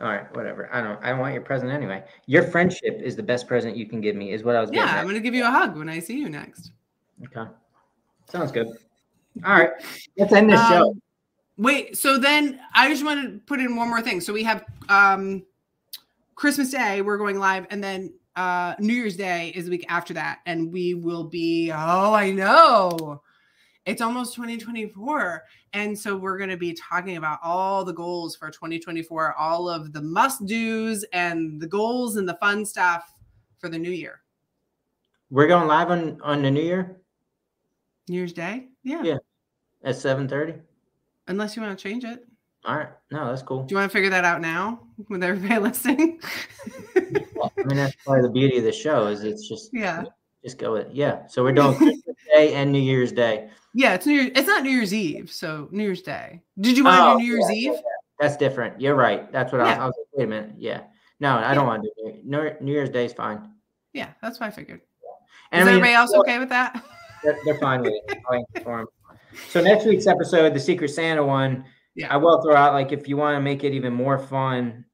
[0.00, 0.72] All right, whatever.
[0.72, 0.98] I don't.
[1.02, 2.02] I want your present anyway.
[2.26, 4.32] Your friendship is the best present you can give me.
[4.32, 4.70] Is what I was.
[4.72, 6.72] Yeah, I'm gonna give you a hug when I see you next.
[7.26, 7.50] Okay,
[8.30, 8.68] sounds good.
[9.44, 9.70] All right,
[10.16, 10.96] let's end this um, show.
[11.58, 14.22] Wait, so then I just want to put in one more thing.
[14.22, 15.44] So we have um
[16.34, 20.14] Christmas Day, we're going live, and then uh, New Year's Day is the week after
[20.14, 21.70] that, and we will be.
[21.70, 23.20] Oh, I know.
[23.90, 25.42] It's almost 2024.
[25.72, 29.92] And so we're going to be talking about all the goals for 2024, all of
[29.92, 33.12] the must do's and the goals and the fun stuff
[33.58, 34.20] for the new year.
[35.28, 37.00] We're going live on, on the new year?
[38.08, 38.68] New Year's Day?
[38.84, 39.02] Yeah.
[39.02, 39.18] Yeah.
[39.82, 40.60] At 7:30.
[41.26, 42.24] Unless you want to change it.
[42.64, 42.90] All right.
[43.10, 43.64] No, that's cool.
[43.64, 46.20] Do you want to figure that out now with everybody listening?
[46.96, 50.04] I mean, that's part of the beauty of the show is it's just yeah,
[50.44, 51.26] just go with yeah.
[51.26, 51.99] So we're doing
[52.34, 53.50] Day and New Year's Day.
[53.74, 54.32] Yeah, it's New Year's.
[54.34, 56.40] It's not New Year's Eve, so New Year's Day.
[56.60, 57.72] Did you want oh, do New Year's yeah, Eve?
[57.74, 57.80] Yeah,
[58.20, 58.80] That's different.
[58.80, 59.30] You're right.
[59.32, 59.60] That's what.
[59.60, 60.50] I, was, I was like, wait a minute.
[60.58, 60.82] Yeah.
[61.20, 62.24] No, I don't want to do it.
[62.24, 63.50] New, New Year's Day is fine.
[63.92, 64.80] Yeah, that's what I figured.
[65.52, 66.82] And is I mean, everybody else okay with that?
[67.22, 68.88] They're, they're fine with it.
[69.50, 72.10] so next week's episode, the Secret Santa one, yeah.
[72.10, 74.86] I will throw out like if you want to make it even more fun,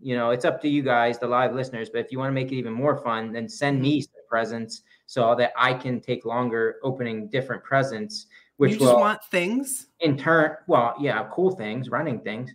[0.00, 1.90] you know, it's up to you guys, the live listeners.
[1.90, 3.82] But if you want to make it even more fun, then send mm-hmm.
[3.82, 8.26] me some presents so that I can take longer opening different presents.
[8.56, 10.56] Which you just will, want things in turn.
[10.68, 12.52] Well, yeah, cool things, running things,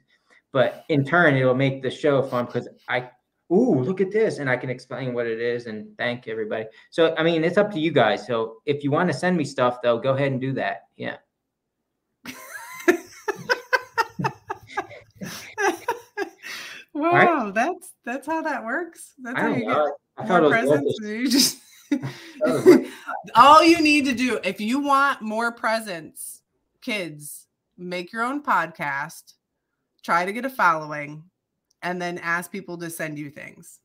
[0.52, 3.10] but in turn, it'll make the show fun because I
[3.52, 4.38] ooh, look at this.
[4.40, 6.66] And I can explain what it is and thank everybody.
[6.90, 8.26] So, I mean, it's up to you guys.
[8.26, 10.84] So if you want to send me stuff though, go ahead and do that.
[10.96, 11.18] Yeah.
[16.94, 17.12] wow.
[17.12, 17.54] Right?
[17.54, 19.14] That's, that's how that works.
[19.20, 19.96] That's how you know.
[20.18, 21.00] get more presents.
[21.02, 21.58] You just,
[23.36, 26.42] all you need to do, if you want more presents,
[26.82, 29.34] kids, make your own podcast,
[30.04, 31.24] try to get a following,
[31.82, 33.80] and then ask people to send you things.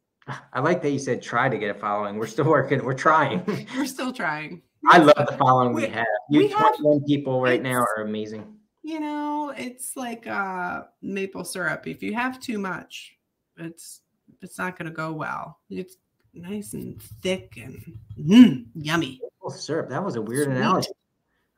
[0.52, 2.16] I like that you said try to get a following.
[2.16, 2.82] We're still working.
[2.82, 3.42] We're trying.
[3.76, 4.62] We're still trying.
[4.86, 6.06] I love the following we, we have.
[6.30, 8.46] You we 21 have, people right now are amazing.
[8.82, 11.86] You know, it's like uh, maple syrup.
[11.86, 13.14] If you have too much,
[13.56, 14.00] it's
[14.42, 15.58] it's not going to go well.
[15.70, 15.96] It's
[16.34, 19.20] nice and thick and mm, yummy.
[19.22, 19.88] Maple syrup.
[19.88, 20.56] That was a weird Sweet.
[20.56, 20.88] analogy.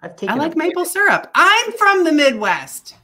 [0.02, 0.34] I've taken.
[0.34, 1.30] I like maple syrup.
[1.34, 2.94] I'm from the Midwest.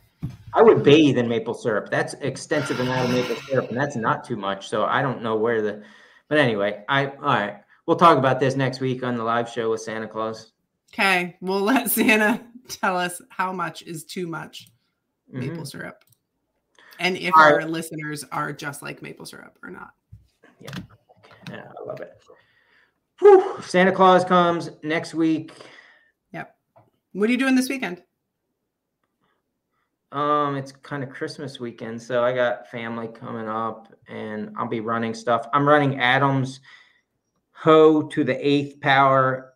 [0.55, 1.91] I would bathe in maple syrup.
[1.91, 4.69] That's extensive amount of maple syrup, and that's not too much.
[4.69, 5.83] So I don't know where the.
[6.29, 7.57] But anyway, I all right.
[7.87, 10.53] We'll talk about this next week on the live show with Santa Claus.
[10.93, 14.71] Okay, we'll let Santa tell us how much is too much
[15.31, 15.65] maple mm-hmm.
[15.65, 16.05] syrup,
[17.01, 17.69] and if all our right.
[17.69, 19.93] listeners are just like maple syrup or not.
[20.61, 20.71] Yeah,
[21.53, 22.13] yeah, I love it.
[23.21, 23.63] Whew.
[23.63, 25.53] Santa Claus comes next week.
[26.33, 26.55] Yep.
[27.13, 28.03] What are you doing this weekend?
[30.11, 34.81] Um, it's kind of Christmas weekend, so I got family coming up, and I'll be
[34.81, 35.47] running stuff.
[35.55, 36.61] I'm running Adams
[37.53, 39.55] Ho to the eighth power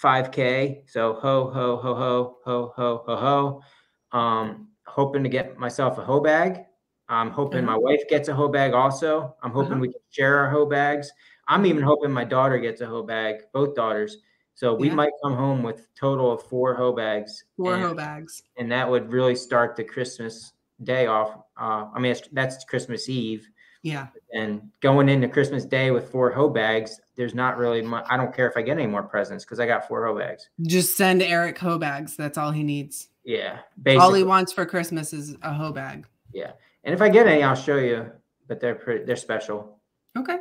[0.00, 0.90] 5K.
[0.90, 4.18] So ho ho ho ho ho ho ho ho.
[4.18, 6.64] Um, hoping to get myself a hoe bag.
[7.10, 9.34] I'm hoping my wife gets a hoe bag also.
[9.42, 9.80] I'm hoping uh-huh.
[9.80, 11.10] we can share our hoe bags.
[11.48, 14.18] I'm even hoping my daughter gets a hoe bag, both daughters.
[14.54, 14.94] So we yeah.
[14.94, 17.44] might come home with total of four hoe bags.
[17.56, 18.42] Four and, hoe bags.
[18.56, 20.52] And that would really start the Christmas
[20.84, 21.34] day off.
[21.60, 23.48] Uh, I mean, that's Christmas Eve.
[23.82, 24.08] Yeah.
[24.32, 28.04] And going into Christmas Day with four hoe bags, there's not really much.
[28.10, 30.50] I don't care if I get any more presents because I got four hoe bags.
[30.62, 32.14] Just send Eric hoe bags.
[32.14, 33.08] That's all he needs.
[33.24, 33.60] Yeah.
[33.82, 34.04] Basically.
[34.04, 36.06] All he wants for Christmas is a hoe bag.
[36.32, 36.52] Yeah.
[36.84, 38.10] And if I get any, I'll show you.
[38.48, 39.80] But they're pretty, they're special.
[40.18, 40.38] Okay.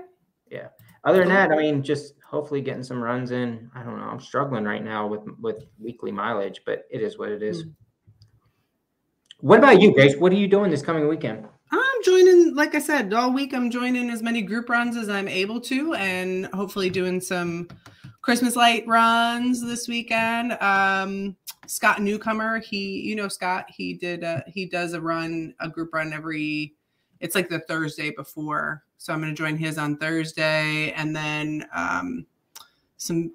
[0.50, 0.68] Yeah.
[1.04, 3.70] Other than that, I mean, just hopefully getting some runs in.
[3.74, 4.06] I don't know.
[4.06, 7.64] I'm struggling right now with with weekly mileage, but it is what it is.
[7.64, 7.74] Mm.
[9.42, 10.18] What about you, Grayce?
[10.18, 11.48] What are you doing this coming weekend?
[11.72, 13.54] I'm joining, like I said, all week.
[13.54, 17.70] I'm joining as many group runs as I'm able to, and hopefully doing some
[18.22, 20.58] Christmas light runs this weekend.
[20.62, 21.38] Um,
[21.70, 25.94] Scott Newcomer, he, you know, Scott, he did, a, he does a run, a group
[25.94, 26.76] run every.
[27.20, 31.66] It's like the Thursday before so I'm going to join his on Thursday, and then
[31.74, 32.26] um,
[32.98, 33.32] some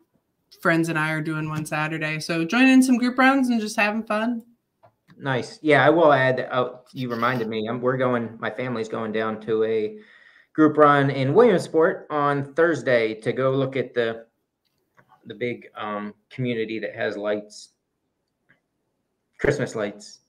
[0.61, 2.20] friends and I are doing one Saturday.
[2.20, 4.43] So joining in some group runs and just having fun.
[5.16, 5.59] Nice.
[5.62, 6.49] Yeah, I will add.
[6.53, 7.66] Oh, you reminded me.
[7.66, 8.37] I'm, we're going.
[8.39, 9.99] My family's going down to a
[10.53, 14.26] group run in Williamsport on Thursday to go look at the
[15.24, 17.70] the big um, community that has lights,
[19.45, 20.20] Christmas lights.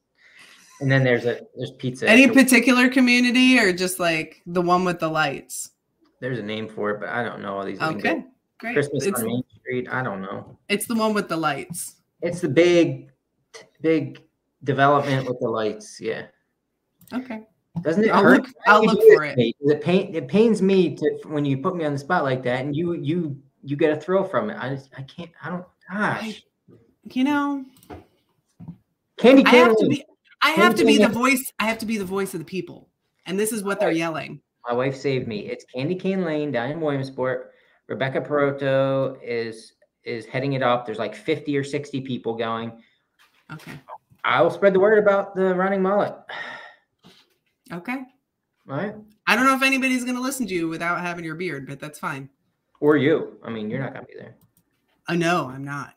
[0.82, 2.10] And then there's a there's pizza.
[2.10, 5.72] Any particular community or just like the one with the lights?
[6.20, 7.82] There's a name for it, but I don't know all these.
[7.82, 8.26] Okay,
[8.58, 8.74] great.
[8.74, 9.88] Christmas it's, on Main Street.
[9.90, 10.58] I don't know.
[10.68, 11.96] It's the one with the lights.
[12.22, 13.12] It's the big,
[13.82, 14.22] big
[14.66, 16.00] development with the lights.
[16.02, 16.26] Yeah.
[17.14, 17.44] Okay.
[17.82, 18.42] Doesn't it I'll hurt?
[18.42, 19.38] Look, I'll look for it.
[19.38, 22.66] It pain it pains me to when you put me on the spot like that,
[22.66, 24.58] and you you you get a thrill from it.
[24.60, 25.32] I just I can't.
[25.42, 25.66] I don't.
[25.90, 26.44] Gosh.
[26.70, 27.64] I, you know.
[29.18, 29.54] Candy cane.
[29.54, 30.06] I have to be.
[30.42, 31.52] I have to be the voice.
[31.60, 32.90] I have to be the voice of the people,
[33.26, 34.42] and this is what they're yelling.
[34.68, 35.40] My wife saved me.
[35.50, 37.52] It's Candy Cane Lane down in Williamsport.
[37.88, 40.86] Rebecca Peroto is is heading it up.
[40.86, 42.72] There's like 50 or 60 people going.
[43.52, 43.74] Okay.
[44.24, 46.16] I will spread the word about the running mullet.
[47.72, 47.98] Okay.
[48.70, 48.96] All right.
[49.28, 51.80] I don't know if anybody's going to listen to you without having your beard, but
[51.80, 52.30] that's fine.
[52.80, 53.38] Or you.
[53.44, 54.36] I mean, you're not going to be there.
[55.08, 55.94] I know I'm not.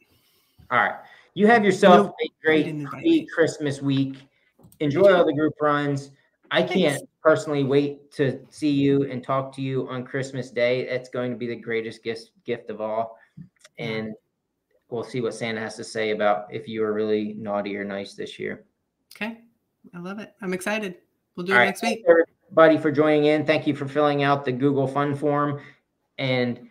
[0.70, 0.94] All right.
[1.38, 4.16] You have yourself a great Christmas week
[4.80, 6.10] enjoy all the group runs.
[6.50, 10.88] I can't personally wait to see you and talk to you on Christmas Day.
[10.88, 13.16] That's going to be the greatest gift gift of all.
[13.78, 14.14] And
[14.90, 18.14] we'll see what Santa has to say about if you were really naughty or nice
[18.14, 18.64] this year.
[19.14, 19.38] Okay.
[19.94, 20.34] I love it.
[20.42, 20.96] I'm excited.
[21.36, 21.66] We'll do All it right.
[21.66, 22.04] next week.
[22.08, 23.46] everybody for joining in.
[23.46, 25.60] Thank you for filling out the Google Fun form
[26.18, 26.68] and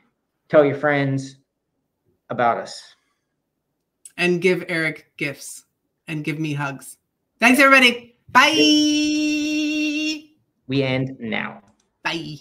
[0.50, 1.38] tell your friends
[2.30, 2.97] about us.
[4.18, 5.66] And give Eric gifts
[6.08, 6.98] and give me hugs.
[7.40, 8.16] Thanks, everybody.
[8.30, 8.54] Bye.
[10.68, 11.62] We end now.
[12.04, 12.38] Bye.